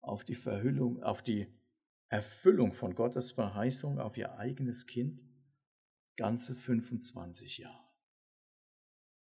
auf 0.02 0.26
die 0.26 0.36
Verhüllung, 0.36 1.02
auf 1.02 1.24
die 1.24 1.48
Erfüllung 2.10 2.74
von 2.74 2.94
Gottes 2.94 3.32
Verheißung 3.32 4.00
auf 4.00 4.18
ihr 4.18 4.38
eigenes 4.38 4.86
Kind 4.86 5.24
ganze 6.18 6.56
25 6.56 7.60
Jahre. 7.60 7.86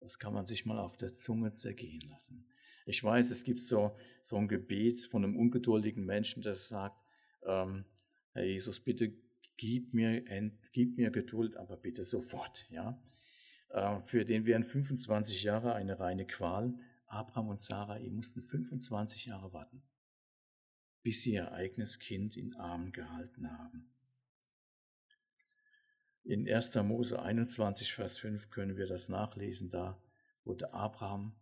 Das 0.00 0.18
kann 0.18 0.34
man 0.34 0.46
sich 0.46 0.66
mal 0.66 0.78
auf 0.78 0.96
der 0.96 1.12
Zunge 1.12 1.52
zergehen 1.52 2.08
lassen. 2.08 2.48
Ich 2.86 3.02
weiß, 3.02 3.30
es 3.30 3.42
gibt 3.44 3.60
so, 3.60 3.96
so 4.20 4.36
ein 4.36 4.46
Gebet 4.46 5.00
von 5.00 5.24
einem 5.24 5.36
ungeduldigen 5.36 6.04
Menschen, 6.04 6.42
das 6.42 6.68
sagt, 6.68 7.02
ähm, 7.44 7.84
Herr 8.32 8.44
Jesus, 8.44 8.80
bitte 8.80 9.12
gib 9.56 9.94
mir, 9.94 10.22
gib 10.72 10.96
mir 10.96 11.10
Geduld, 11.10 11.56
aber 11.56 11.76
bitte 11.76 12.04
sofort. 12.04 12.68
Ja? 12.70 13.00
Äh, 13.70 14.00
für 14.02 14.24
den 14.24 14.46
wären 14.46 14.64
25 14.64 15.42
Jahre 15.42 15.74
eine 15.74 15.98
reine 15.98 16.26
Qual. 16.26 16.74
Abraham 17.06 17.48
und 17.48 17.60
Sarah 17.60 17.98
mussten 18.10 18.42
25 18.42 19.26
Jahre 19.26 19.52
warten, 19.52 19.82
bis 21.02 21.22
sie 21.22 21.34
ihr 21.34 21.52
eigenes 21.52 22.00
Kind 22.00 22.36
in 22.36 22.54
Armen 22.56 22.92
gehalten 22.92 23.50
haben. 23.50 23.92
In 26.24 26.48
1. 26.48 26.74
Mose 26.82 27.22
21, 27.22 27.94
Vers 27.94 28.18
5 28.18 28.50
können 28.50 28.76
wir 28.76 28.86
das 28.86 29.08
nachlesen. 29.08 29.70
Da 29.70 30.02
wurde 30.42 30.72
Abraham 30.74 31.36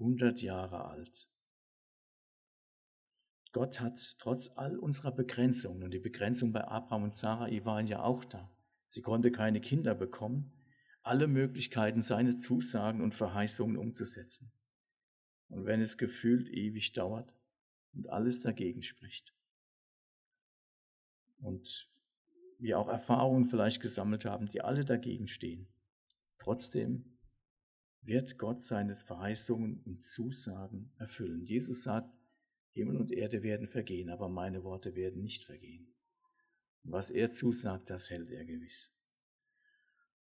100 0.00 0.42
Jahre 0.42 0.84
alt. 0.86 1.28
Gott 3.52 3.80
hat 3.80 4.16
trotz 4.18 4.56
all 4.56 4.78
unserer 4.78 5.12
Begrenzungen, 5.12 5.82
und 5.82 5.92
die 5.92 5.98
Begrenzung 5.98 6.52
bei 6.52 6.66
Abraham 6.66 7.04
und 7.04 7.14
Sarai 7.14 7.64
waren 7.64 7.86
ja 7.86 8.02
auch 8.02 8.24
da, 8.24 8.50
sie 8.86 9.02
konnte 9.02 9.32
keine 9.32 9.60
Kinder 9.60 9.94
bekommen, 9.94 10.52
alle 11.02 11.28
Möglichkeiten, 11.28 12.02
seine 12.02 12.36
Zusagen 12.36 13.00
und 13.00 13.14
Verheißungen 13.14 13.76
umzusetzen. 13.76 14.50
Und 15.48 15.64
wenn 15.64 15.80
es 15.80 15.98
gefühlt 15.98 16.48
ewig 16.48 16.92
dauert 16.92 17.32
und 17.94 18.08
alles 18.08 18.40
dagegen 18.40 18.82
spricht. 18.82 19.32
Und 21.38 21.88
wir 22.58 22.78
auch 22.78 22.88
Erfahrungen 22.88 23.46
vielleicht 23.46 23.80
gesammelt 23.80 24.24
haben, 24.24 24.46
die 24.46 24.62
alle 24.62 24.84
dagegen 24.84 25.28
stehen. 25.28 25.68
Trotzdem 26.38 27.16
wird 28.02 28.38
Gott 28.38 28.62
seine 28.62 28.94
Verheißungen 28.94 29.82
und 29.84 30.00
Zusagen 30.00 30.92
erfüllen. 30.98 31.44
Jesus 31.44 31.82
sagt, 31.82 32.15
Himmel 32.76 32.98
und 32.98 33.10
Erde 33.10 33.42
werden 33.42 33.68
vergehen, 33.68 34.10
aber 34.10 34.28
meine 34.28 34.62
Worte 34.62 34.94
werden 34.94 35.22
nicht 35.22 35.44
vergehen. 35.44 35.94
Und 36.84 36.92
was 36.92 37.10
er 37.10 37.30
zusagt, 37.30 37.88
das 37.88 38.10
hält 38.10 38.30
er 38.30 38.44
gewiss. 38.44 38.94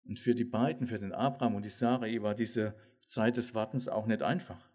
Und 0.04 0.20
für 0.20 0.36
die 0.36 0.44
beiden, 0.44 0.86
für 0.86 1.00
den 1.00 1.14
Abraham 1.14 1.56
und 1.56 1.64
die 1.64 1.70
Sarai, 1.70 2.22
war 2.22 2.36
diese 2.36 2.76
Zeit 3.06 3.38
des 3.38 3.56
Wartens 3.56 3.88
auch 3.88 4.06
nicht 4.06 4.22
einfach. 4.22 4.70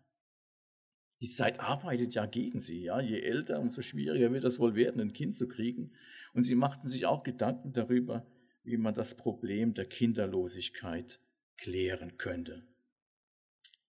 Die 1.21 1.29
Zeit 1.31 1.61
arbeitet 1.61 2.15
ja 2.15 2.25
gegen 2.25 2.61
sie. 2.61 2.83
Ja? 2.83 3.01
Je 3.01 3.21
älter, 3.21 3.61
umso 3.61 3.83
schwieriger 3.83 4.33
wird 4.33 4.45
es 4.45 4.59
wohl 4.59 4.75
werden, 4.75 5.01
ein 5.01 5.13
Kind 5.13 5.37
zu 5.37 5.47
kriegen. 5.47 5.93
Und 6.33 6.45
sie 6.45 6.55
machten 6.55 6.89
sich 6.89 7.05
auch 7.05 7.25
Gedanken 7.25 7.73
darüber, 7.73 8.27
wie 8.63 8.79
man 8.79 8.95
das 8.95 9.17
Problem 9.17 9.75
der 9.75 9.87
Kinderlosigkeit 9.87 11.21
klären 11.59 12.17
könnte. 12.17 12.67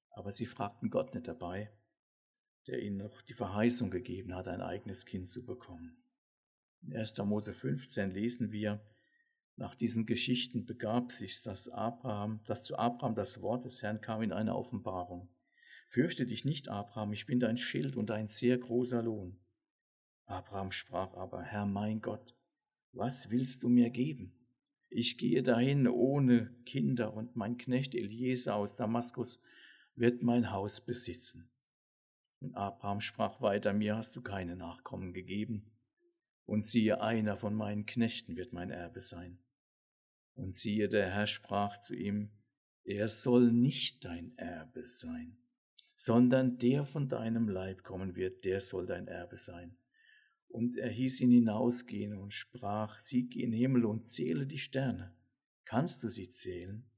Aber 0.10 0.32
sie 0.34 0.46
fragten 0.46 0.90
Gott 0.90 1.14
nicht 1.14 1.28
dabei, 1.28 1.72
der 2.68 2.82
ihnen 2.82 2.98
noch 2.98 3.22
die 3.22 3.34
Verheißung 3.34 3.90
gegeben 3.90 4.36
hat, 4.36 4.48
ein 4.48 4.62
eigenes 4.62 5.06
Kind 5.06 5.28
zu 5.30 5.46
bekommen. 5.46 6.04
In 6.82 6.96
1. 6.96 7.18
Mose 7.20 7.54
15 7.54 8.12
lesen 8.12 8.52
wir, 8.52 8.82
nach 9.56 9.74
diesen 9.74 10.06
Geschichten 10.06 10.66
begab 10.66 11.12
sich, 11.12 11.42
dass, 11.42 11.68
Abraham, 11.70 12.42
dass 12.46 12.64
zu 12.64 12.78
Abraham 12.78 13.16
das 13.16 13.42
Wort 13.42 13.66
des 13.66 13.82
Herrn 13.82 14.02
kam 14.02 14.22
in 14.22 14.32
einer 14.32 14.56
Offenbarung. 14.56 15.30
Fürchte 15.88 16.28
dich 16.28 16.46
nicht, 16.46 16.70
Abraham, 16.70 17.14
ich 17.14 17.26
bin 17.26 17.40
dein 17.40 17.58
Schild 17.58 17.96
und 17.96 18.12
ein 18.12 18.28
sehr 18.28 18.58
großer 18.58 19.02
Lohn. 19.02 19.40
Abraham 20.26 20.72
sprach 20.72 21.14
aber, 21.16 21.42
Herr 21.42 21.66
mein 21.66 22.02
Gott, 22.02 22.36
was 22.92 23.32
willst 23.32 23.64
du 23.64 23.70
mir 23.70 23.90
geben? 23.90 24.34
Ich 24.90 25.18
gehe 25.18 25.42
dahin 25.42 25.88
ohne 25.88 26.54
Kinder 26.66 27.14
und 27.14 27.36
mein 27.36 27.58
Knecht 27.58 27.96
Eliezer 27.96 28.56
aus 28.56 28.76
Damaskus 28.76 29.42
wird 29.96 30.22
mein 30.22 30.52
Haus 30.52 30.86
besitzen. 30.86 31.50
Und 32.40 32.56
Abraham 32.56 33.02
sprach 33.02 33.42
weiter, 33.42 33.74
mir 33.74 33.96
hast 33.96 34.16
du 34.16 34.22
keine 34.22 34.56
Nachkommen 34.56 35.14
gegeben. 35.14 35.72
Und 36.46 36.66
siehe, 36.66 37.02
einer 37.02 37.36
von 37.36 37.56
meinen 37.56 37.86
Knechten 37.86 38.38
wird 38.38 38.54
mein 38.54 38.72
Erbe 38.72 39.02
sein. 39.02 39.40
Und 40.36 40.56
siehe, 40.56 40.88
der 40.88 41.12
Herr 41.12 41.28
sprach 41.28 41.78
zu 41.80 41.96
ihm, 41.96 42.32
er 42.84 43.10
soll 43.10 43.52
nicht 43.52 44.06
dein 44.06 44.38
Erbe 44.38 44.86
sein, 44.86 45.38
sondern 45.98 46.58
der 46.58 46.86
von 46.86 47.10
deinem 47.10 47.50
Leib 47.50 47.84
kommen 47.84 48.16
wird, 48.16 48.46
der 48.46 48.62
soll 48.62 48.86
dein 48.86 49.08
Erbe 49.08 49.36
sein. 49.36 49.78
Und 50.48 50.78
er 50.78 50.90
hieß 50.90 51.20
ihn 51.20 51.32
hinausgehen 51.32 52.18
und 52.18 52.34
sprach, 52.34 52.98
sieh 53.00 53.28
in 53.36 53.52
Himmel 53.52 53.86
und 53.86 54.08
zähle 54.08 54.48
die 54.48 54.58
Sterne. 54.58 55.14
Kannst 55.66 56.04
du 56.04 56.10
sie 56.10 56.30
zählen? 56.30 56.90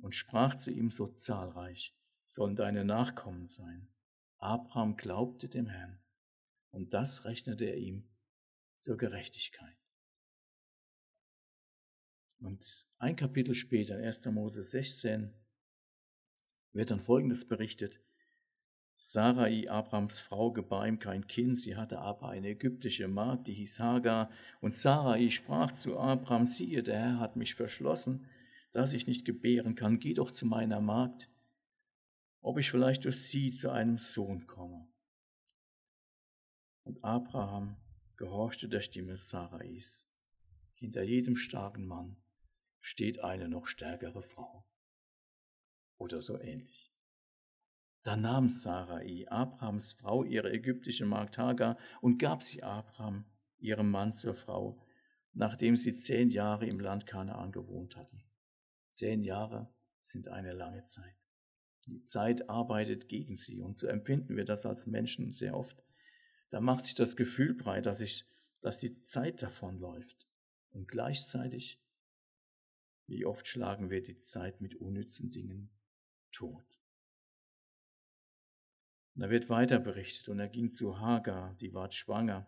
Und 0.00 0.16
sprach 0.16 0.56
zu 0.56 0.72
ihm 0.72 0.90
so 0.90 1.06
zahlreich, 1.06 1.94
sollen 2.26 2.56
deine 2.56 2.84
Nachkommen 2.84 3.46
sein. 3.46 3.88
Abraham 4.42 4.96
glaubte 4.96 5.48
dem 5.48 5.68
Herrn 5.68 6.00
und 6.72 6.92
das 6.92 7.24
rechnete 7.24 7.64
er 7.64 7.76
ihm 7.76 8.08
zur 8.76 8.96
Gerechtigkeit. 8.96 9.76
Und 12.40 12.88
ein 12.98 13.14
Kapitel 13.14 13.54
später, 13.54 13.96
1. 13.96 14.26
Mose 14.26 14.64
16, 14.64 15.32
wird 16.72 16.90
dann 16.90 16.98
Folgendes 16.98 17.46
berichtet. 17.46 18.00
Sarai, 18.96 19.70
Abrams 19.70 20.18
Frau, 20.18 20.52
gebar 20.52 20.88
ihm 20.88 20.98
kein 20.98 21.28
Kind, 21.28 21.58
sie 21.58 21.76
hatte 21.76 22.00
aber 22.00 22.30
eine 22.30 22.48
ägyptische 22.48 23.06
Magd, 23.06 23.46
die 23.46 23.54
hieß 23.54 23.78
Hagar. 23.78 24.30
Und 24.60 24.74
Sarai 24.74 25.30
sprach 25.30 25.70
zu 25.72 25.98
Abram, 25.98 26.46
siehe, 26.46 26.82
der 26.82 26.98
Herr 26.98 27.20
hat 27.20 27.36
mich 27.36 27.54
verschlossen, 27.54 28.26
dass 28.72 28.92
ich 28.92 29.06
nicht 29.06 29.24
gebären 29.24 29.76
kann, 29.76 30.00
geh 30.00 30.14
doch 30.14 30.32
zu 30.32 30.46
meiner 30.46 30.80
Magd, 30.80 31.31
ob 32.42 32.58
ich 32.58 32.70
vielleicht 32.70 33.04
durch 33.04 33.22
sie 33.22 33.52
zu 33.52 33.70
einem 33.70 33.98
Sohn 33.98 34.46
komme. 34.46 34.88
Und 36.84 37.02
Abraham 37.02 37.76
gehorchte 38.16 38.68
der 38.68 38.80
Stimme 38.80 39.16
Sarais. 39.16 40.10
Hinter 40.74 41.02
jedem 41.02 41.36
starken 41.36 41.86
Mann 41.86 42.16
steht 42.80 43.20
eine 43.20 43.48
noch 43.48 43.66
stärkere 43.66 44.22
Frau. 44.22 44.66
Oder 45.96 46.20
so 46.20 46.38
ähnlich. 46.40 46.92
Da 48.02 48.16
nahm 48.16 48.48
Sarai, 48.48 49.24
Abrahams 49.28 49.92
Frau, 49.92 50.24
ihre 50.24 50.52
ägyptische 50.52 51.06
Magd 51.06 51.38
Hagar 51.38 51.78
und 52.00 52.18
gab 52.18 52.42
sie 52.42 52.64
Abraham, 52.64 53.24
ihrem 53.58 53.92
Mann, 53.92 54.12
zur 54.12 54.34
Frau, 54.34 54.84
nachdem 55.32 55.76
sie 55.76 55.94
zehn 55.94 56.28
Jahre 56.28 56.66
im 56.66 56.80
Land 56.80 57.06
Kanaan 57.06 57.52
gewohnt 57.52 57.96
hatten. 57.96 58.24
Zehn 58.90 59.22
Jahre 59.22 59.72
sind 60.00 60.26
eine 60.26 60.52
lange 60.52 60.82
Zeit. 60.82 61.21
Die 61.86 62.02
Zeit 62.02 62.48
arbeitet 62.48 63.08
gegen 63.08 63.36
sie 63.36 63.60
und 63.60 63.76
so 63.76 63.86
empfinden 63.86 64.36
wir 64.36 64.44
das 64.44 64.66
als 64.66 64.86
Menschen 64.86 65.32
sehr 65.32 65.56
oft. 65.56 65.82
Da 66.50 66.60
macht 66.60 66.84
sich 66.84 66.94
das 66.94 67.16
Gefühl 67.16 67.54
breit, 67.54 67.86
dass, 67.86 68.00
ich, 68.00 68.24
dass 68.60 68.78
die 68.78 68.98
Zeit 68.98 69.42
davonläuft. 69.42 70.28
Und 70.70 70.86
gleichzeitig, 70.86 71.80
wie 73.06 73.24
oft 73.24 73.46
schlagen 73.46 73.90
wir 73.90 74.02
die 74.02 74.18
Zeit 74.18 74.60
mit 74.60 74.76
unnützen 74.76 75.30
Dingen 75.30 75.70
tot. 76.30 76.64
Da 79.14 79.28
wird 79.28 79.50
weiter 79.50 79.78
berichtet, 79.78 80.28
und 80.28 80.38
er 80.38 80.48
ging 80.48 80.72
zu 80.72 80.98
Hagar, 80.98 81.54
die 81.60 81.74
ward 81.74 81.94
schwanger. 81.94 82.46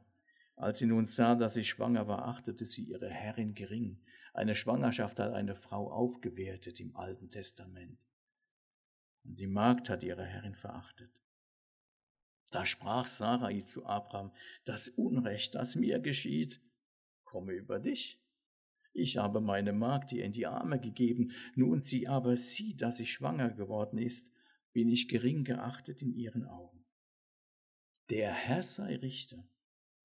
Als 0.56 0.78
sie 0.78 0.86
nun 0.86 1.06
sah, 1.06 1.34
dass 1.34 1.54
sie 1.54 1.64
schwanger 1.64 2.06
war, 2.06 2.26
achtete 2.26 2.64
sie 2.64 2.84
ihre 2.84 3.10
Herrin 3.10 3.54
gering. 3.54 4.00
Eine 4.32 4.54
Schwangerschaft 4.54 5.20
hat 5.20 5.32
eine 5.32 5.56
Frau 5.56 5.90
aufgewertet 5.90 6.80
im 6.80 6.96
Alten 6.96 7.30
Testament. 7.30 7.98
Und 9.24 9.40
die 9.40 9.46
Magd 9.46 9.90
hat 9.90 10.02
ihre 10.02 10.24
Herrin 10.24 10.54
verachtet. 10.54 11.10
Da 12.50 12.64
sprach 12.64 13.06
Sarai 13.06 13.60
zu 13.60 13.84
Abraham, 13.84 14.32
das 14.64 14.88
Unrecht, 14.88 15.54
das 15.54 15.74
mir 15.74 15.98
geschieht, 15.98 16.60
komme 17.24 17.52
über 17.52 17.80
dich. 17.80 18.20
Ich 18.92 19.16
habe 19.16 19.40
meine 19.40 19.72
Magd 19.72 20.12
dir 20.12 20.24
in 20.24 20.30
die 20.30 20.46
Arme 20.46 20.78
gegeben, 20.78 21.32
nun 21.56 21.80
sie 21.80 22.06
aber 22.06 22.37
sieht, 22.37 22.80
dass 22.80 22.98
sie 22.98 23.06
schwanger 23.06 23.50
geworden 23.50 23.98
ist, 23.98 24.30
bin 24.72 24.88
ich 24.88 25.08
gering 25.08 25.42
geachtet 25.42 26.00
in 26.00 26.14
ihren 26.14 26.44
Augen. 26.44 26.84
Der 28.10 28.32
Herr 28.32 28.62
sei 28.62 28.96
Richter 28.96 29.44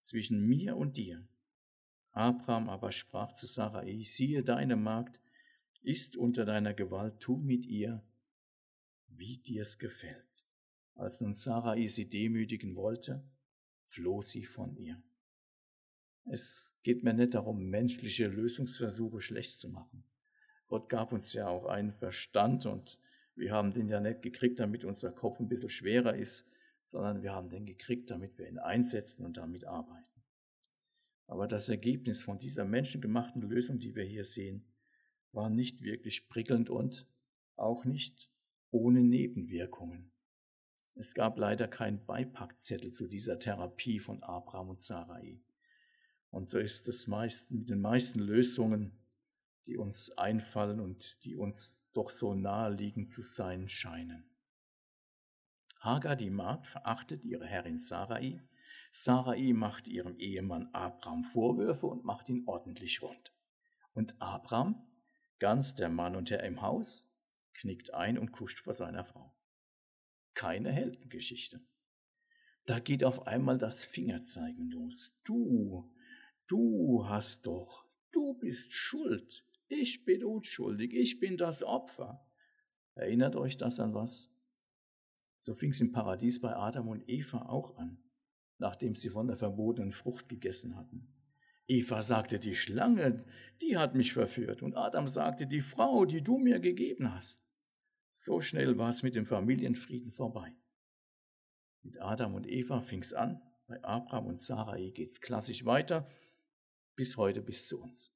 zwischen 0.01 0.47
mir 0.47 0.75
und 0.75 0.97
dir. 0.97 1.27
Abraham 2.11 2.69
aber 2.69 2.91
sprach 2.91 3.33
zu 3.33 3.45
Sarai, 3.45 4.01
siehe 4.03 4.43
deine 4.43 4.75
Magd 4.75 5.21
ist 5.81 6.17
unter 6.17 6.45
deiner 6.45 6.73
Gewalt, 6.73 7.19
tu 7.19 7.37
mit 7.37 7.65
ihr, 7.65 8.03
wie 9.19 9.37
dir's 9.37 9.77
gefällt. 9.77 10.43
Als 10.95 11.21
nun 11.21 11.33
Sarai 11.33 11.85
sie 11.85 12.09
demütigen 12.09 12.75
wollte, 12.75 13.23
floh 13.85 14.21
sie 14.21 14.45
von 14.45 14.75
ihr. 14.75 15.01
Es 16.25 16.77
geht 16.83 17.03
mir 17.03 17.13
nicht 17.13 17.33
darum, 17.33 17.69
menschliche 17.69 18.27
Lösungsversuche 18.27 19.21
schlecht 19.21 19.59
zu 19.59 19.69
machen. 19.69 20.03
Gott 20.67 20.89
gab 20.89 21.11
uns 21.11 21.33
ja 21.33 21.47
auch 21.47 21.65
einen 21.65 21.93
Verstand 21.93 22.65
und 22.65 22.99
wir 23.35 23.51
haben 23.51 23.73
den 23.73 23.89
ja 23.89 23.99
nicht 23.99 24.21
gekriegt, 24.21 24.59
damit 24.59 24.83
unser 24.83 25.11
Kopf 25.11 25.39
ein 25.39 25.47
bisschen 25.47 25.69
schwerer 25.69 26.15
ist, 26.15 26.51
sondern 26.83 27.23
wir 27.23 27.33
haben 27.33 27.49
den 27.49 27.65
gekriegt, 27.65 28.11
damit 28.11 28.37
wir 28.37 28.47
ihn 28.47 28.59
einsetzen 28.59 29.25
und 29.25 29.37
damit 29.37 29.65
arbeiten. 29.65 30.05
Aber 31.27 31.47
das 31.47 31.69
Ergebnis 31.69 32.23
von 32.23 32.39
dieser 32.39 32.65
menschengemachten 32.65 33.41
Lösung, 33.41 33.79
die 33.79 33.95
wir 33.95 34.03
hier 34.03 34.23
sehen, 34.23 34.65
war 35.31 35.49
nicht 35.49 35.81
wirklich 35.81 36.27
prickelnd 36.27 36.69
und 36.69 37.07
auch 37.55 37.85
nicht 37.85 38.31
ohne 38.71 39.01
Nebenwirkungen. 39.01 40.11
Es 40.95 41.13
gab 41.13 41.37
leider 41.37 41.67
keinen 41.67 42.05
Beipackzettel 42.05 42.91
zu 42.91 43.07
dieser 43.07 43.39
Therapie 43.39 43.99
von 43.99 44.21
Abraham 44.21 44.69
und 44.69 44.79
Sarai. 44.79 45.39
Und 46.29 46.49
so 46.49 46.59
ist 46.59 46.87
es 46.87 47.07
meist 47.07 47.51
mit 47.51 47.69
den 47.69 47.79
meisten 47.79 48.19
Lösungen, 48.19 48.99
die 49.65 49.77
uns 49.77 50.17
einfallen 50.17 50.79
und 50.79 51.23
die 51.23 51.35
uns 51.35 51.89
doch 51.93 52.09
so 52.09 52.33
naheliegend 52.33 53.09
zu 53.09 53.21
sein 53.21 53.69
scheinen. 53.69 54.29
Hagar, 55.79 56.15
die 56.15 56.29
Magd, 56.29 56.67
verachtet 56.67 57.23
ihre 57.23 57.45
Herrin 57.45 57.79
Sarai. 57.79 58.41
Sarai 58.91 59.53
macht 59.53 59.87
ihrem 59.87 60.17
Ehemann 60.17 60.69
Abraham 60.73 61.23
Vorwürfe 61.23 61.87
und 61.87 62.03
macht 62.03 62.27
ihn 62.29 62.43
ordentlich 62.45 63.01
rund. 63.01 63.33
Und 63.93 64.21
Abraham, 64.21 64.85
ganz 65.39 65.75
der 65.75 65.89
Mann 65.89 66.15
und 66.15 66.31
Herr 66.31 66.43
im 66.43 66.61
Haus, 66.61 67.08
knickt 67.59 67.93
ein 67.93 68.17
und 68.17 68.31
kuscht 68.31 68.59
vor 68.59 68.73
seiner 68.73 69.03
Frau. 69.03 69.35
Keine 70.33 70.71
Heldengeschichte. 70.71 71.61
Da 72.65 72.79
geht 72.79 73.03
auf 73.03 73.27
einmal 73.27 73.57
das 73.57 73.83
Fingerzeigen 73.83 74.69
los. 74.69 75.19
Du, 75.23 75.91
du 76.47 77.05
hast 77.07 77.45
doch, 77.45 77.85
du 78.11 78.35
bist 78.35 78.73
schuld. 78.73 79.45
Ich 79.67 80.05
bin 80.05 80.23
unschuldig, 80.23 80.93
ich 80.93 81.19
bin 81.19 81.37
das 81.37 81.63
Opfer. 81.63 82.25
Erinnert 82.95 83.35
euch 83.35 83.57
das 83.57 83.79
an 83.79 83.93
was? 83.93 84.35
So 85.39 85.53
fing 85.53 85.71
es 85.71 85.81
im 85.81 85.91
Paradies 85.91 86.41
bei 86.41 86.55
Adam 86.55 86.87
und 86.87 87.07
Eva 87.07 87.43
auch 87.43 87.77
an, 87.77 87.97
nachdem 88.57 88.95
sie 88.95 89.09
von 89.09 89.27
der 89.27 89.37
verbotenen 89.37 89.91
Frucht 89.91 90.29
gegessen 90.29 90.75
hatten. 90.75 91.13
Eva 91.67 92.01
sagte, 92.01 92.39
die 92.39 92.55
Schlange, 92.55 93.25
die 93.61 93.77
hat 93.77 93.93
mich 93.95 94.13
verführt. 94.13 94.63
Und 94.63 94.75
Adam 94.75 95.07
sagte, 95.07 95.45
die 95.45 95.61
Frau, 95.61 96.05
die 96.05 96.23
du 96.23 96.37
mir 96.37 96.59
gegeben 96.59 97.13
hast. 97.13 97.48
So 98.11 98.41
schnell 98.41 98.77
war 98.77 98.89
es 98.89 99.03
mit 99.03 99.15
dem 99.15 99.25
Familienfrieden 99.25 100.11
vorbei. 100.11 100.55
Mit 101.81 102.01
Adam 102.01 102.33
und 102.33 102.47
Eva 102.47 102.81
fing 102.81 103.01
es 103.01 103.13
an, 103.13 103.41
bei 103.67 103.81
Abraham 103.83 104.27
und 104.27 104.41
Sarai 104.41 104.91
es 104.97 105.21
klassisch 105.21 105.63
weiter, 105.65 106.09
bis 106.95 107.17
heute, 107.17 107.41
bis 107.41 107.67
zu 107.67 107.81
uns. 107.81 108.15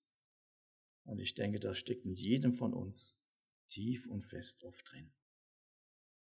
Und 1.06 1.20
ich 1.20 1.36
denke, 1.36 1.60
das 1.60 1.78
steckt 1.78 2.06
in 2.06 2.16
jedem 2.16 2.54
von 2.54 2.74
uns 2.74 3.22
tief 3.68 4.08
und 4.08 4.24
fest 4.24 4.64
oft 4.64 4.92
drin. 4.92 5.12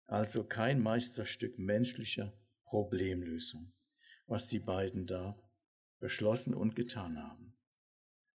Also 0.06 0.44
kein 0.44 0.80
Meisterstück 0.80 1.58
menschlicher 1.58 2.36
Problemlösung, 2.64 3.72
was 4.26 4.48
die 4.48 4.58
beiden 4.58 5.06
da 5.06 5.38
beschlossen 5.98 6.54
und 6.54 6.74
getan 6.74 7.18
haben. 7.18 7.56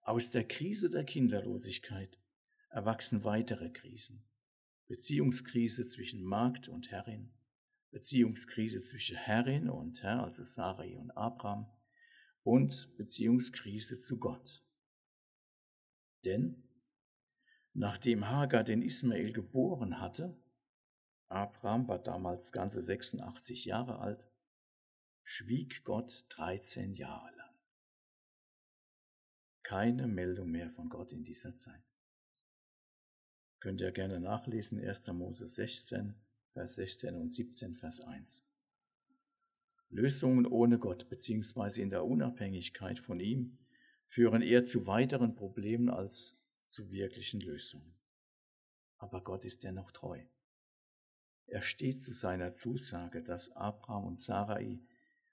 Aus 0.02 0.32
der 0.32 0.48
Krise 0.48 0.90
der 0.90 1.04
Kinderlosigkeit 1.04 2.18
erwachsen 2.70 3.24
weitere 3.24 3.70
Krisen. 3.70 4.24
Beziehungskrise 4.88 5.86
zwischen 5.86 6.24
Magd 6.24 6.70
und 6.70 6.92
Herrin, 6.92 7.34
Beziehungskrise 7.92 8.82
zwischen 8.82 9.18
Herrin 9.18 9.70
und 9.70 10.02
Herr, 10.04 10.24
also 10.24 10.44
Sarai 10.44 10.98
und 10.98 11.12
Abraham, 11.12 11.70
und 12.44 12.96
Beziehungskrise 12.96 14.00
zu 14.00 14.18
Gott. 14.18 14.64
Denn 16.24 16.64
nachdem 17.74 18.30
Hagar 18.30 18.64
den 18.64 18.82
Ismael 18.82 19.34
geboren 19.34 20.00
hatte, 20.00 20.42
Abraham 21.28 21.88
war 21.90 22.00
damals 22.00 22.54
ganze 22.54 22.82
86 22.82 23.66
Jahre 23.66 24.00
alt, 24.00 24.30
schwieg 25.24 25.84
Gott 25.84 26.26
13 26.30 26.94
Jahre 26.94 27.36
lang. 27.36 27.56
Keine 29.64 30.08
Meldung 30.08 30.50
mehr 30.50 30.72
von 30.72 30.88
Gott 30.88 31.12
in 31.12 31.26
dieser 31.26 31.54
Zeit. 31.56 31.84
Könnt 33.68 33.82
ihr 33.82 33.92
gerne 33.92 34.22
nachlesen, 34.22 34.80
1. 34.80 35.08
Mose 35.08 35.46
16, 35.46 36.16
Vers 36.54 36.76
16 36.76 37.16
und 37.16 37.34
17, 37.34 37.76
Vers 37.76 38.00
1. 38.00 38.46
Lösungen 39.90 40.46
ohne 40.46 40.80
Gott 40.80 41.10
beziehungsweise 41.10 41.82
in 41.82 41.90
der 41.90 42.06
Unabhängigkeit 42.06 42.98
von 42.98 43.20
ihm 43.20 43.58
führen 44.06 44.42
eher 44.42 44.64
zu 44.64 44.88
weiteren 44.88 45.36
Problemen 45.36 45.90
als 45.90 46.42
zu 46.66 46.92
wirklichen 46.92 47.42
Lösungen. 47.42 47.94
Aber 49.00 49.22
Gott 49.22 49.44
ist 49.44 49.66
dennoch 49.66 49.92
treu. 49.92 50.24
Er 51.48 51.62
steht 51.62 52.02
zu 52.02 52.14
seiner 52.14 52.54
Zusage, 52.54 53.22
dass 53.22 53.52
Abraham 53.52 54.06
und 54.06 54.18
Sarai 54.18 54.80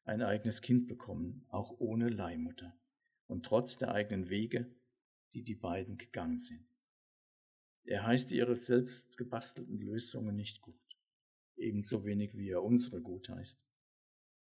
ein 0.02 0.22
eigenes 0.22 0.60
Kind 0.60 0.88
bekommen, 0.88 1.46
auch 1.50 1.78
ohne 1.78 2.08
Leihmutter 2.08 2.76
und 3.28 3.46
trotz 3.46 3.78
der 3.78 3.92
eigenen 3.92 4.28
Wege, 4.28 4.74
die 5.34 5.44
die 5.44 5.54
beiden 5.54 5.98
gegangen 5.98 6.38
sind. 6.38 6.73
Er 7.84 8.06
heißt 8.06 8.32
ihre 8.32 8.56
selbst 8.56 9.16
gebastelten 9.18 9.78
Lösungen 9.78 10.36
nicht 10.36 10.62
gut. 10.62 10.74
ebenso 11.56 12.04
wenig 12.04 12.36
wie 12.36 12.50
er 12.50 12.64
unsere 12.64 13.00
gutheißt. 13.00 13.62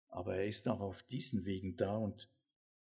Aber 0.08 0.36
er 0.36 0.46
ist 0.46 0.68
auch 0.68 0.80
auf 0.80 1.04
diesen 1.04 1.44
Wegen 1.44 1.76
da 1.76 1.96
und 1.96 2.28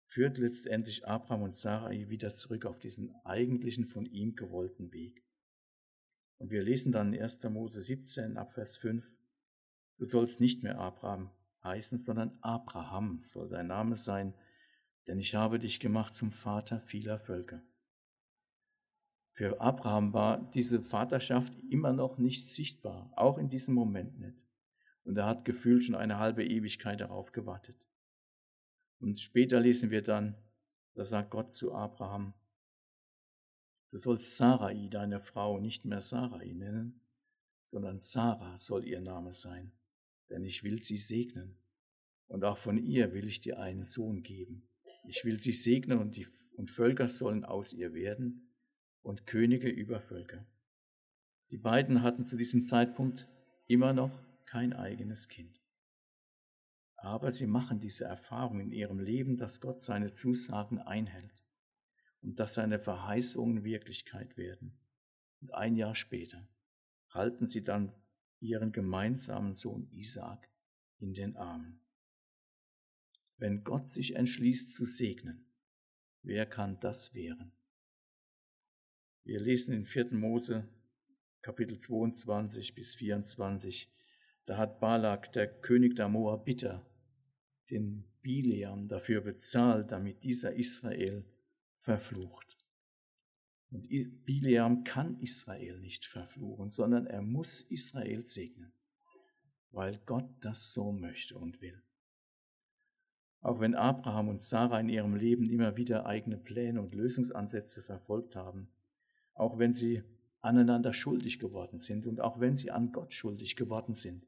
führt 0.05 0.37
letztendlich 0.37 1.07
Abraham 1.07 1.43
und 1.43 1.55
Sarai 1.55 2.09
wieder 2.09 2.31
zurück 2.31 2.65
auf 2.65 2.77
diesen 2.77 3.15
eigentlichen 3.23 3.87
von 3.87 4.05
ihm 4.05 4.35
gewollten 4.35 4.91
Weg. 4.91 5.23
Und 6.37 6.51
wir 6.51 6.61
lesen 6.61 6.91
dann 6.91 7.13
in 7.13 7.23
1. 7.23 7.41
Mose 7.45 7.81
17 7.81 8.37
ab 8.37 8.51
Vers 8.51 8.77
5, 8.77 9.11
du 9.97 10.05
sollst 10.05 10.39
nicht 10.39 10.61
mehr 10.61 10.77
Abraham 10.77 11.31
heißen, 11.63 11.97
sondern 11.97 12.37
Abraham 12.41 13.19
soll 13.19 13.47
sein 13.47 13.67
Name 13.67 13.95
sein, 13.95 14.35
denn 15.07 15.17
ich 15.17 15.33
habe 15.33 15.57
dich 15.57 15.79
gemacht 15.79 16.13
zum 16.13 16.31
Vater 16.31 16.79
vieler 16.81 17.17
Völker. 17.17 17.63
Für 19.33 19.59
Abraham 19.59 20.13
war 20.13 20.51
diese 20.53 20.79
Vaterschaft 20.79 21.53
immer 21.67 21.91
noch 21.91 22.19
nicht 22.19 22.51
sichtbar, 22.51 23.11
auch 23.15 23.39
in 23.39 23.49
diesem 23.49 23.73
Moment 23.73 24.19
nicht. 24.19 24.37
Und 25.05 25.17
er 25.17 25.25
hat 25.25 25.43
gefühlt 25.43 25.83
schon 25.83 25.95
eine 25.95 26.19
halbe 26.19 26.45
Ewigkeit 26.45 27.01
darauf 27.01 27.31
gewartet. 27.31 27.87
Und 28.99 29.19
später 29.19 29.59
lesen 29.59 29.89
wir 29.89 30.03
dann, 30.03 30.37
da 30.93 31.03
sagt 31.03 31.31
Gott 31.31 31.51
zu 31.51 31.73
Abraham, 31.73 32.35
du 33.89 33.97
sollst 33.97 34.37
Sarai, 34.37 34.87
deine 34.91 35.19
Frau, 35.19 35.59
nicht 35.59 35.83
mehr 35.83 36.01
Sarai 36.01 36.53
nennen, 36.53 37.01
sondern 37.63 37.97
Sarah 37.97 38.55
soll 38.55 38.85
ihr 38.85 39.01
Name 39.01 39.33
sein, 39.33 39.71
denn 40.29 40.45
ich 40.45 40.63
will 40.63 40.77
sie 40.77 40.97
segnen. 40.97 41.57
Und 42.27 42.43
auch 42.43 42.59
von 42.59 42.77
ihr 42.77 43.13
will 43.13 43.27
ich 43.27 43.41
dir 43.41 43.59
einen 43.59 43.83
Sohn 43.83 44.21
geben. 44.21 44.69
Ich 45.07 45.25
will 45.25 45.39
sie 45.39 45.53
segnen 45.53 45.97
und, 45.97 46.15
die, 46.17 46.27
und 46.55 46.69
Völker 46.69 47.09
sollen 47.09 47.43
aus 47.43 47.73
ihr 47.73 47.95
werden 47.95 48.52
und 49.03 49.27
Könige 49.27 49.69
über 49.69 50.01
Völker. 50.01 50.45
Die 51.51 51.57
beiden 51.57 52.01
hatten 52.01 52.25
zu 52.25 52.35
diesem 52.35 52.63
Zeitpunkt 52.63 53.27
immer 53.67 53.93
noch 53.93 54.11
kein 54.45 54.73
eigenes 54.73 55.29
Kind. 55.29 55.61
Aber 56.95 57.31
sie 57.31 57.47
machen 57.47 57.79
diese 57.79 58.05
Erfahrung 58.05 58.61
in 58.61 58.71
ihrem 58.71 58.99
Leben, 58.99 59.37
dass 59.37 59.61
Gott 59.61 59.79
seine 59.79 60.11
Zusagen 60.11 60.79
einhält 60.79 61.43
und 62.21 62.39
dass 62.39 62.53
seine 62.53 62.79
Verheißungen 62.79 63.63
Wirklichkeit 63.63 64.37
werden. 64.37 64.79
Und 65.41 65.53
ein 65.53 65.75
Jahr 65.75 65.95
später 65.95 66.47
halten 67.09 67.45
sie 67.45 67.61
dann 67.61 67.93
ihren 68.39 68.71
gemeinsamen 68.71 69.53
Sohn 69.53 69.89
Isaak 69.91 70.49
in 70.97 71.13
den 71.13 71.35
Armen. 71.35 71.81
Wenn 73.37 73.63
Gott 73.63 73.87
sich 73.87 74.15
entschließt 74.15 74.73
zu 74.73 74.85
segnen, 74.85 75.45
wer 76.21 76.45
kann 76.45 76.79
das 76.79 77.13
wehren? 77.13 77.51
Wir 79.25 79.39
lesen 79.39 79.73
in 79.73 79.85
4. 79.85 80.13
Mose 80.15 80.67
Kapitel 81.41 81.77
22 81.77 82.75
bis 82.75 82.95
24. 82.95 83.89
Da 84.45 84.57
hat 84.57 84.81
Balak, 84.81 85.31
der 85.31 85.47
König 85.47 85.95
der 85.95 86.09
Moabiter, 86.09 86.85
den 87.71 88.03
Bileam 88.21 88.89
dafür 88.89 89.21
bezahlt, 89.21 89.91
damit 89.91 90.25
dieser 90.25 90.55
Israel 90.55 91.23
verflucht. 91.77 92.57
Und 93.71 93.87
Bileam 94.25 94.83
kann 94.83 95.17
Israel 95.21 95.79
nicht 95.79 96.05
verfluchen, 96.05 96.69
sondern 96.69 97.07
er 97.07 97.21
muss 97.21 97.61
Israel 97.61 98.21
segnen, 98.21 98.73
weil 99.71 100.01
Gott 100.05 100.29
das 100.41 100.73
so 100.73 100.91
möchte 100.91 101.37
und 101.37 101.61
will. 101.61 101.81
Auch 103.39 103.61
wenn 103.61 103.73
Abraham 103.73 104.27
und 104.27 104.41
Sarah 104.41 104.81
in 104.81 104.89
ihrem 104.89 105.15
Leben 105.15 105.49
immer 105.49 105.77
wieder 105.77 106.05
eigene 106.05 106.37
Pläne 106.37 106.81
und 106.81 106.93
Lösungsansätze 106.93 107.83
verfolgt 107.83 108.35
haben, 108.35 108.67
auch 109.33 109.57
wenn 109.59 109.73
sie 109.73 110.03
aneinander 110.41 110.93
schuldig 110.93 111.39
geworden 111.39 111.79
sind 111.79 112.05
und 112.05 112.19
auch 112.19 112.39
wenn 112.39 112.55
sie 112.55 112.71
an 112.71 112.91
Gott 112.91 113.13
schuldig 113.13 113.55
geworden 113.55 113.93
sind. 113.93 114.27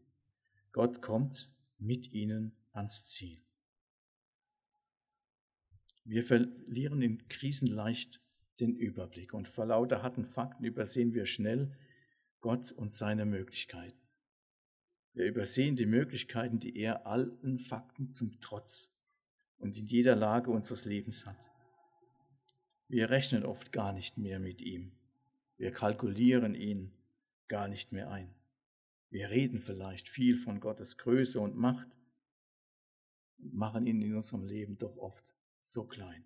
Gott 0.72 1.02
kommt 1.02 1.52
mit 1.78 2.12
ihnen 2.14 2.54
ans 2.72 3.06
Ziel. 3.06 3.42
Wir 6.04 6.24
verlieren 6.24 7.02
in 7.02 7.28
Krisen 7.28 7.68
leicht 7.68 8.22
den 8.60 8.76
Überblick 8.76 9.34
und 9.34 9.48
vor 9.48 9.66
lauter 9.66 10.04
harten 10.04 10.26
Fakten 10.26 10.64
übersehen 10.64 11.14
wir 11.14 11.26
schnell 11.26 11.76
Gott 12.40 12.72
und 12.72 12.94
seine 12.94 13.26
Möglichkeiten. 13.26 14.00
Wir 15.14 15.26
übersehen 15.26 15.76
die 15.76 15.86
Möglichkeiten, 15.86 16.60
die 16.60 16.78
er 16.78 17.08
alten 17.08 17.58
Fakten 17.58 18.14
zum 18.14 18.40
Trotz 18.42 18.94
und 19.58 19.78
in 19.78 19.88
jeder 19.88 20.16
Lage 20.16 20.52
unseres 20.52 20.86
Lebens 20.86 21.26
hat. 21.26 21.52
Wir 22.88 23.10
rechnen 23.10 23.46
oft 23.46 23.72
gar 23.72 23.94
nicht 23.94 24.18
mehr 24.18 24.40
mit 24.40 24.62
ihm. 24.62 24.92
Wir 25.58 25.72
kalkulieren 25.72 26.54
ihn 26.54 26.92
gar 27.48 27.68
nicht 27.68 27.92
mehr 27.92 28.12
ein. 28.12 28.34
Wir 29.10 29.30
reden 29.30 29.60
vielleicht 29.60 30.10
viel 30.10 30.38
von 30.38 30.60
Gottes 30.60 30.98
Größe 30.98 31.40
und 31.40 31.56
Macht 31.56 31.88
und 33.38 33.54
machen 33.54 33.88
ihn 33.88 34.02
in 34.02 34.16
unserem 34.16 34.46
Leben 34.46 34.78
doch 34.78 34.98
oft 34.98 35.34
so 35.62 35.86
klein. 35.86 36.26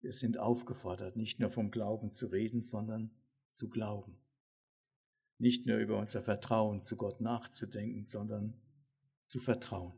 Wir 0.00 0.12
sind 0.12 0.38
aufgefordert, 0.38 1.16
nicht 1.16 1.40
nur 1.40 1.50
vom 1.50 1.70
Glauben 1.70 2.10
zu 2.10 2.26
reden, 2.26 2.62
sondern 2.62 3.10
zu 3.50 3.68
glauben. 3.68 4.16
Nicht 5.38 5.66
nur 5.66 5.78
über 5.78 5.98
unser 5.98 6.22
Vertrauen 6.22 6.82
zu 6.82 6.96
Gott 6.96 7.20
nachzudenken, 7.20 8.04
sondern 8.04 8.54
zu 9.22 9.40
vertrauen. 9.40 9.94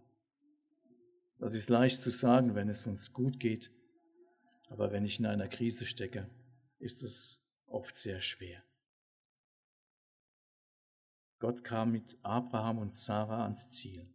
Das 1.39 1.55
ist 1.55 1.69
leicht 1.69 2.01
zu 2.03 2.11
sagen, 2.11 2.55
wenn 2.55 2.69
es 2.69 2.87
uns 2.87 3.13
gut 3.13 3.41
geht, 3.41 3.71
aber 4.67 4.93
wenn 4.93 5.05
ich 5.05 5.19
in 5.19 5.27
einer 5.27 5.49
Krise 5.49 5.87
stecke, 5.87 6.29
ist 6.79 7.03
es 7.03 7.45
oft 7.67 7.95
sehr 7.97 8.21
schwer. 8.21 8.63
Gott 11.39 11.65
kam 11.65 11.93
mit 11.93 12.19
Abraham 12.23 12.79
und 12.79 12.97
Sarah 12.97 13.43
ans 13.43 13.71
Ziel, 13.71 14.09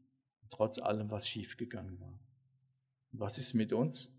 trotz 0.50 0.80
allem, 0.80 1.12
was 1.12 1.28
schiefgegangen 1.28 2.00
war. 2.00 2.20
Was 3.12 3.38
ist 3.38 3.54
mit 3.54 3.74
uns? 3.74 4.16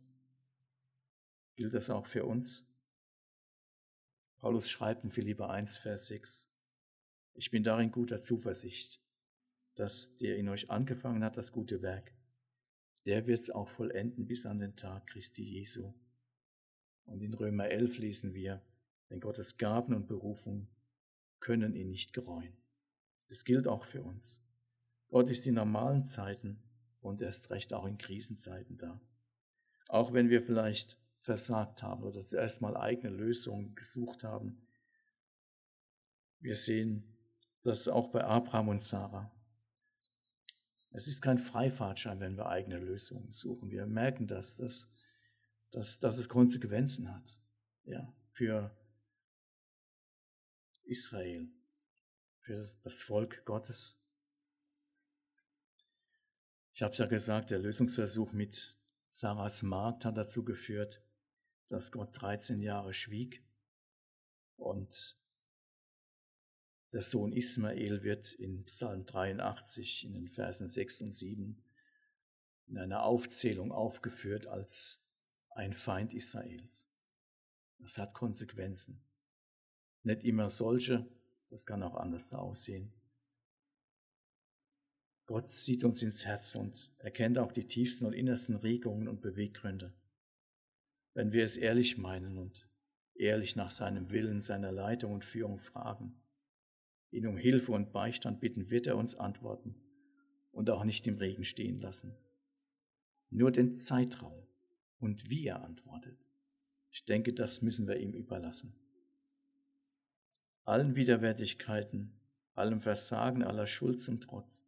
Gilt 1.56 1.74
das 1.74 1.90
auch 1.90 2.06
für 2.06 2.24
uns? 2.24 2.66
Paulus 4.38 4.70
schreibt 4.70 5.04
in 5.04 5.10
Philipper 5.10 5.50
1, 5.50 5.76
Vers 5.76 6.06
6, 6.06 6.50
ich 7.34 7.50
bin 7.50 7.62
darin 7.62 7.90
guter 7.90 8.20
Zuversicht, 8.20 9.00
dass 9.74 10.16
der 10.16 10.36
in 10.36 10.48
euch 10.48 10.70
angefangen 10.70 11.24
hat, 11.24 11.36
das 11.36 11.52
gute 11.52 11.82
Werk, 11.82 12.12
der 13.06 13.26
wird 13.26 13.40
es 13.40 13.50
auch 13.50 13.68
vollenden 13.68 14.26
bis 14.26 14.46
an 14.46 14.58
den 14.58 14.76
Tag 14.76 15.06
Christi 15.06 15.42
Jesu. 15.42 15.92
Und 17.10 17.22
in 17.22 17.34
Römer 17.34 17.68
11 17.68 17.98
lesen 17.98 18.34
wir, 18.34 18.62
denn 19.10 19.18
Gottes 19.18 19.58
Gaben 19.58 19.94
und 19.94 20.06
Berufung 20.06 20.68
können 21.40 21.74
ihn 21.74 21.90
nicht 21.90 22.12
gereuen. 22.12 22.56
Das 23.28 23.44
gilt 23.44 23.66
auch 23.66 23.84
für 23.84 24.02
uns. 24.02 24.46
Gott 25.08 25.28
ist 25.28 25.44
in 25.48 25.54
normalen 25.54 26.04
Zeiten 26.04 26.62
und 27.00 27.20
erst 27.20 27.50
recht 27.50 27.72
auch 27.72 27.84
in 27.84 27.98
Krisenzeiten 27.98 28.78
da. 28.78 29.00
Auch 29.88 30.12
wenn 30.12 30.30
wir 30.30 30.40
vielleicht 30.40 30.98
versagt 31.16 31.82
haben 31.82 32.04
oder 32.04 32.24
zuerst 32.24 32.62
mal 32.62 32.76
eigene 32.76 33.12
Lösungen 33.12 33.74
gesucht 33.74 34.22
haben. 34.22 34.62
Wir 36.38 36.54
sehen 36.54 37.02
das 37.64 37.88
auch 37.88 38.12
bei 38.12 38.22
Abraham 38.22 38.68
und 38.68 38.82
Sarah. 38.82 39.32
Es 40.92 41.08
ist 41.08 41.22
kein 41.22 41.38
Freifahrtschein, 41.38 42.20
wenn 42.20 42.36
wir 42.36 42.46
eigene 42.46 42.78
Lösungen 42.78 43.32
suchen. 43.32 43.70
Wir 43.70 43.86
merken 43.86 44.28
das, 44.28 44.56
dass, 44.56 44.92
dass, 45.70 46.00
dass 46.00 46.18
es 46.18 46.28
Konsequenzen 46.28 47.14
hat 47.14 47.40
ja, 47.84 48.12
für 48.32 48.76
Israel, 50.84 51.48
für 52.40 52.66
das 52.82 53.02
Volk 53.02 53.44
Gottes. 53.44 54.02
Ich 56.72 56.82
habe 56.82 56.92
es 56.92 56.98
ja 56.98 57.06
gesagt, 57.06 57.50
der 57.50 57.58
Lösungsversuch 57.58 58.32
mit 58.32 58.78
Sarahs 59.10 59.62
Magd 59.62 60.04
hat 60.04 60.16
dazu 60.16 60.44
geführt, 60.44 61.02
dass 61.68 61.92
Gott 61.92 62.20
13 62.20 62.60
Jahre 62.60 62.92
schwieg 62.92 63.44
und 64.56 65.16
der 66.92 67.02
Sohn 67.02 67.32
Ismael 67.32 68.02
wird 68.02 68.32
in 68.32 68.64
Psalm 68.64 69.06
83 69.06 70.04
in 70.04 70.14
den 70.14 70.28
Versen 70.28 70.66
6 70.66 71.02
und 71.02 71.12
7 71.12 71.62
in 72.66 72.78
einer 72.78 73.04
Aufzählung 73.04 73.70
aufgeführt 73.70 74.46
als 74.46 75.04
ein 75.50 75.74
Feind 75.74 76.14
Israels. 76.14 76.88
Das 77.78 77.98
hat 77.98 78.14
Konsequenzen. 78.14 79.02
Nicht 80.02 80.24
immer 80.24 80.48
solche, 80.48 81.06
das 81.48 81.66
kann 81.66 81.82
auch 81.82 81.96
anders 81.96 82.28
da 82.28 82.38
aussehen. 82.38 82.92
Gott 85.26 85.50
sieht 85.50 85.84
uns 85.84 86.02
ins 86.02 86.26
Herz 86.26 86.54
und 86.54 86.92
erkennt 86.98 87.38
auch 87.38 87.52
die 87.52 87.66
tiefsten 87.66 88.04
und 88.04 88.14
innersten 88.14 88.56
Regungen 88.56 89.06
und 89.06 89.20
Beweggründe. 89.20 89.94
Wenn 91.14 91.32
wir 91.32 91.44
es 91.44 91.56
ehrlich 91.56 91.98
meinen 91.98 92.36
und 92.36 92.68
ehrlich 93.14 93.54
nach 93.54 93.70
seinem 93.70 94.10
Willen, 94.10 94.40
seiner 94.40 94.72
Leitung 94.72 95.12
und 95.12 95.24
Führung 95.24 95.58
fragen, 95.58 96.20
ihn 97.10 97.26
um 97.26 97.36
Hilfe 97.36 97.72
und 97.72 97.92
Beistand 97.92 98.40
bitten, 98.40 98.70
wird 98.70 98.86
er 98.86 98.96
uns 98.96 99.14
antworten 99.14 99.74
und 100.50 100.70
auch 100.70 100.84
nicht 100.84 101.06
im 101.06 101.18
Regen 101.18 101.44
stehen 101.44 101.80
lassen. 101.80 102.16
Nur 103.30 103.52
den 103.52 103.74
Zeitraum 103.74 104.46
und 105.00 105.28
wie 105.28 105.46
er 105.46 105.64
antwortet, 105.64 106.18
ich 106.92 107.04
denke, 107.04 107.32
das 107.32 107.62
müssen 107.62 107.88
wir 107.88 107.96
ihm 107.96 108.12
überlassen 108.12 108.80
allen 110.70 110.94
Widerwärtigkeiten, 110.94 112.12
allem 112.54 112.80
Versagen, 112.80 113.42
aller 113.42 113.66
Schuld 113.66 114.00
zum 114.00 114.20
Trotz. 114.20 114.64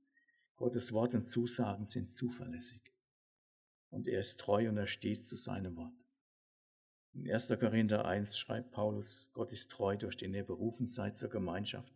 Gottes 0.57 0.93
Wort 0.93 1.14
und 1.14 1.28
Zusagen 1.28 1.87
sind 1.87 2.11
zuverlässig. 2.11 2.83
Und 3.89 4.09
er 4.09 4.18
ist 4.18 4.41
treu 4.41 4.68
und 4.68 4.76
er 4.76 4.89
steht 4.89 5.24
zu 5.24 5.37
seinem 5.37 5.76
Wort. 5.76 5.95
In 7.12 7.30
1. 7.30 7.49
Korinther 7.61 8.05
1 8.05 8.37
schreibt 8.37 8.72
Paulus, 8.72 9.30
Gott 9.33 9.53
ist 9.53 9.70
treu, 9.70 9.97
durch 9.97 10.16
den 10.16 10.35
ihr 10.35 10.45
berufen 10.45 10.87
seid 10.87 11.16
zur 11.16 11.30
Gemeinschaft 11.30 11.93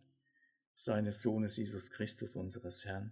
seines 0.73 1.21
Sohnes 1.21 1.57
Jesus 1.57 1.89
Christus, 1.89 2.35
unseres 2.35 2.85
Herrn. 2.85 3.11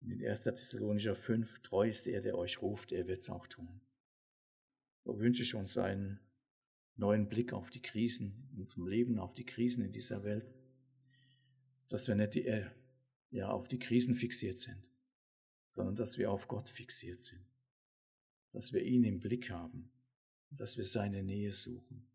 In 0.00 0.24
1. 0.24 0.42
Thessalonicher 0.42 1.16
5, 1.16 1.60
treu 1.60 1.88
ist 1.88 2.06
er, 2.06 2.20
der 2.20 2.36
euch 2.36 2.62
ruft, 2.62 2.92
er 2.92 3.06
wird 3.06 3.20
es 3.20 3.30
auch 3.30 3.46
tun. 3.46 3.80
So 5.04 5.18
wünsche 5.18 5.42
ich 5.42 5.54
uns 5.54 5.78
einen 5.78 6.20
neuen 6.96 7.28
Blick 7.28 7.52
auf 7.52 7.70
die 7.70 7.82
Krisen 7.82 8.48
in 8.52 8.60
unserem 8.60 8.86
Leben, 8.86 9.18
auf 9.18 9.34
die 9.34 9.44
Krisen 9.44 9.84
in 9.84 9.92
dieser 9.92 10.24
Welt, 10.24 10.52
dass 11.88 12.08
wir 12.08 12.14
nicht 12.14 12.34
die, 12.34 12.46
äh, 12.46 12.70
ja, 13.30 13.48
auf 13.48 13.68
die 13.68 13.78
Krisen 13.78 14.14
fixiert 14.14 14.58
sind, 14.58 14.82
sondern 15.68 15.96
dass 15.96 16.18
wir 16.18 16.30
auf 16.30 16.48
Gott 16.48 16.68
fixiert 16.68 17.20
sind, 17.20 17.44
dass 18.52 18.72
wir 18.72 18.82
ihn 18.82 19.04
im 19.04 19.20
Blick 19.20 19.50
haben, 19.50 19.90
dass 20.50 20.76
wir 20.76 20.84
seine 20.84 21.22
Nähe 21.22 21.52
suchen, 21.52 22.08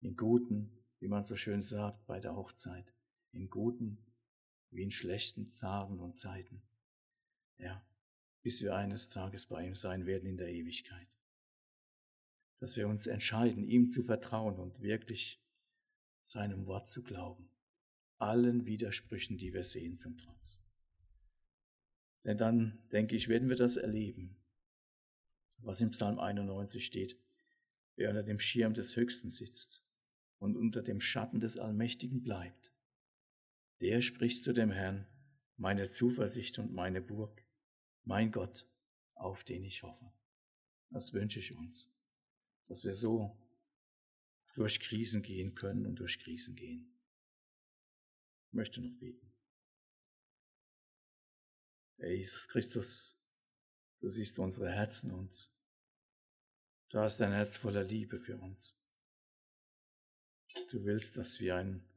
in 0.00 0.16
guten, 0.16 0.70
wie 0.98 1.08
man 1.08 1.22
so 1.22 1.36
schön 1.36 1.62
sagt 1.62 2.06
bei 2.06 2.20
der 2.20 2.34
Hochzeit, 2.34 2.92
in 3.32 3.48
guten 3.50 3.98
wie 4.70 4.82
in 4.82 4.90
schlechten 4.90 5.50
Tagen 5.50 6.00
und 6.00 6.12
Zeiten. 6.12 6.62
Ja, 7.62 7.80
bis 8.42 8.60
wir 8.62 8.74
eines 8.74 9.08
Tages 9.08 9.46
bei 9.46 9.64
ihm 9.64 9.74
sein 9.74 10.04
werden 10.04 10.28
in 10.28 10.36
der 10.36 10.48
Ewigkeit. 10.48 11.06
Dass 12.58 12.76
wir 12.76 12.88
uns 12.88 13.06
entscheiden, 13.06 13.64
ihm 13.64 13.88
zu 13.88 14.02
vertrauen 14.02 14.58
und 14.58 14.82
wirklich 14.82 15.40
seinem 16.22 16.66
Wort 16.66 16.88
zu 16.88 17.02
glauben. 17.02 17.48
Allen 18.18 18.66
Widersprüchen, 18.66 19.38
die 19.38 19.52
wir 19.52 19.64
sehen, 19.64 19.96
zum 19.96 20.18
Trotz. 20.18 20.60
Denn 22.24 22.36
dann, 22.36 22.78
denke 22.90 23.16
ich, 23.16 23.28
werden 23.28 23.48
wir 23.48 23.56
das 23.56 23.76
erleben, 23.76 24.36
was 25.58 25.80
im 25.80 25.90
Psalm 25.90 26.18
91 26.18 26.84
steht. 26.84 27.16
Wer 27.96 28.10
unter 28.10 28.22
dem 28.22 28.40
Schirm 28.40 28.74
des 28.74 28.96
Höchsten 28.96 29.30
sitzt 29.30 29.84
und 30.38 30.56
unter 30.56 30.82
dem 30.82 31.00
Schatten 31.00 31.40
des 31.40 31.58
Allmächtigen 31.58 32.22
bleibt, 32.22 32.72
der 33.80 34.00
spricht 34.00 34.44
zu 34.44 34.52
dem 34.52 34.70
Herrn, 34.70 35.06
meine 35.56 35.90
Zuversicht 35.90 36.58
und 36.58 36.72
meine 36.72 37.00
Burg, 37.00 37.41
mein 38.04 38.32
Gott, 38.32 38.68
auf 39.14 39.44
den 39.44 39.64
ich 39.64 39.82
hoffe. 39.82 40.12
Das 40.90 41.12
wünsche 41.12 41.38
ich 41.38 41.54
uns, 41.54 41.90
dass 42.66 42.84
wir 42.84 42.94
so 42.94 43.36
durch 44.54 44.80
Krisen 44.80 45.22
gehen 45.22 45.54
können 45.54 45.86
und 45.86 45.96
durch 45.96 46.18
Krisen 46.18 46.54
gehen. 46.56 46.92
Ich 48.48 48.52
möchte 48.52 48.80
noch 48.82 48.98
beten. 48.98 49.32
Herr 51.96 52.10
Jesus 52.10 52.48
Christus, 52.48 53.18
du 54.00 54.08
siehst 54.08 54.38
unsere 54.38 54.70
Herzen 54.70 55.12
und 55.12 55.50
du 56.90 56.98
hast 56.98 57.20
ein 57.22 57.32
Herz 57.32 57.56
voller 57.56 57.84
Liebe 57.84 58.18
für 58.18 58.36
uns. 58.36 58.76
Du 60.70 60.84
willst, 60.84 61.16
dass 61.16 61.40
wir 61.40 61.56
ein 61.56 61.88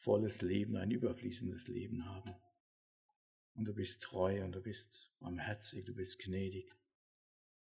volles 0.00 0.40
Leben, 0.40 0.76
ein 0.76 0.90
überfließendes 0.90 1.68
Leben 1.68 2.06
haben. 2.06 2.34
Und 3.54 3.64
du 3.64 3.74
bist 3.74 4.02
treu 4.02 4.44
und 4.44 4.52
du 4.52 4.60
bist 4.60 5.10
barmherzig, 5.18 5.84
du 5.84 5.94
bist 5.94 6.18
gnädig 6.18 6.74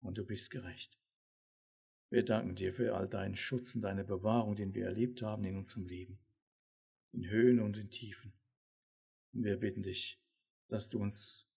und 0.02 0.18
du 0.18 0.26
bist 0.26 0.52
gerecht. 0.52 1.00
Wir 2.10 2.24
danken 2.24 2.56
dir 2.56 2.74
für 2.74 2.96
all 2.96 3.08
deinen 3.08 3.36
Schutz 3.36 3.76
und 3.76 3.82
deine 3.82 4.04
Bewahrung, 4.04 4.56
den 4.56 4.74
wir 4.74 4.86
erlebt 4.86 5.22
haben 5.22 5.44
in 5.44 5.58
unserem 5.58 5.86
Leben, 5.88 6.20
in 7.12 7.30
Höhen 7.30 7.60
und 7.60 7.78
in 7.78 7.90
Tiefen. 7.90 8.34
Und 9.34 9.44
wir 9.44 9.58
bitten 9.58 9.84
dich, 9.84 10.22
dass 10.68 10.90
du 10.90 11.00
uns 11.00 11.52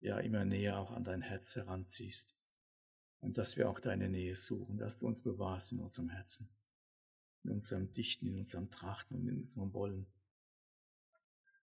ja 0.00 0.18
immer 0.18 0.44
näher 0.44 0.78
auch 0.78 0.90
an 0.90 1.04
dein 1.04 1.22
Herz 1.22 1.56
heranziehst 1.56 2.34
und 3.20 3.38
dass 3.38 3.56
wir 3.56 3.68
auch 3.70 3.80
deine 3.80 4.08
Nähe 4.08 4.36
suchen, 4.36 4.76
dass 4.76 4.98
du 4.98 5.06
uns 5.06 5.22
bewahrst 5.22 5.72
in 5.72 5.80
unserem 5.80 6.10
Herzen 6.10 6.48
in 7.46 7.52
unserem 7.52 7.92
Dichten, 7.92 8.26
in 8.26 8.38
unserem 8.38 8.70
Trachten 8.70 9.16
und 9.16 9.28
in 9.28 9.38
unserem 9.38 9.72
Wollen, 9.72 10.06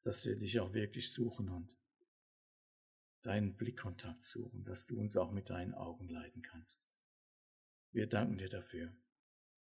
dass 0.04 0.26
wir 0.26 0.36
dich 0.36 0.60
auch 0.60 0.74
wirklich 0.74 1.12
suchen 1.12 1.50
und 1.50 1.70
deinen 3.24 3.56
Blickkontakt 3.56 4.24
suchen, 4.24 4.64
dass 4.66 4.86
du 4.86 5.00
uns 5.00 5.16
auch 5.16 5.32
mit 5.32 5.50
deinen 5.50 5.74
Augen 5.74 6.10
leiten 6.10 6.42
kannst. 6.42 6.84
Wir 7.92 8.08
danken 8.08 8.38
dir 8.38 8.50
dafür, 8.50 8.94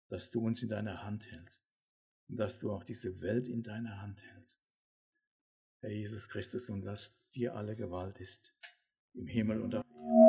dass 0.09 0.31
du 0.31 0.45
uns 0.45 0.63
in 0.63 0.69
deiner 0.69 1.05
Hand 1.05 1.31
hältst 1.31 1.67
und 2.29 2.37
dass 2.39 2.59
du 2.59 2.73
auch 2.73 2.83
diese 2.83 3.21
Welt 3.21 3.49
in 3.49 3.63
deiner 3.63 4.01
Hand 4.01 4.21
hältst. 4.21 4.65
Herr 5.81 5.91
Jesus 5.91 6.29
Christus, 6.29 6.71
und 6.71 6.83
dass 6.83 7.21
dir 7.31 7.55
alle 7.55 7.75
Gewalt 7.77 8.19
ist, 8.21 8.55
im 9.15 9.27
Himmel 9.27 9.61
und 9.61 9.75
auf 9.75 9.85
Erden. 9.85 10.22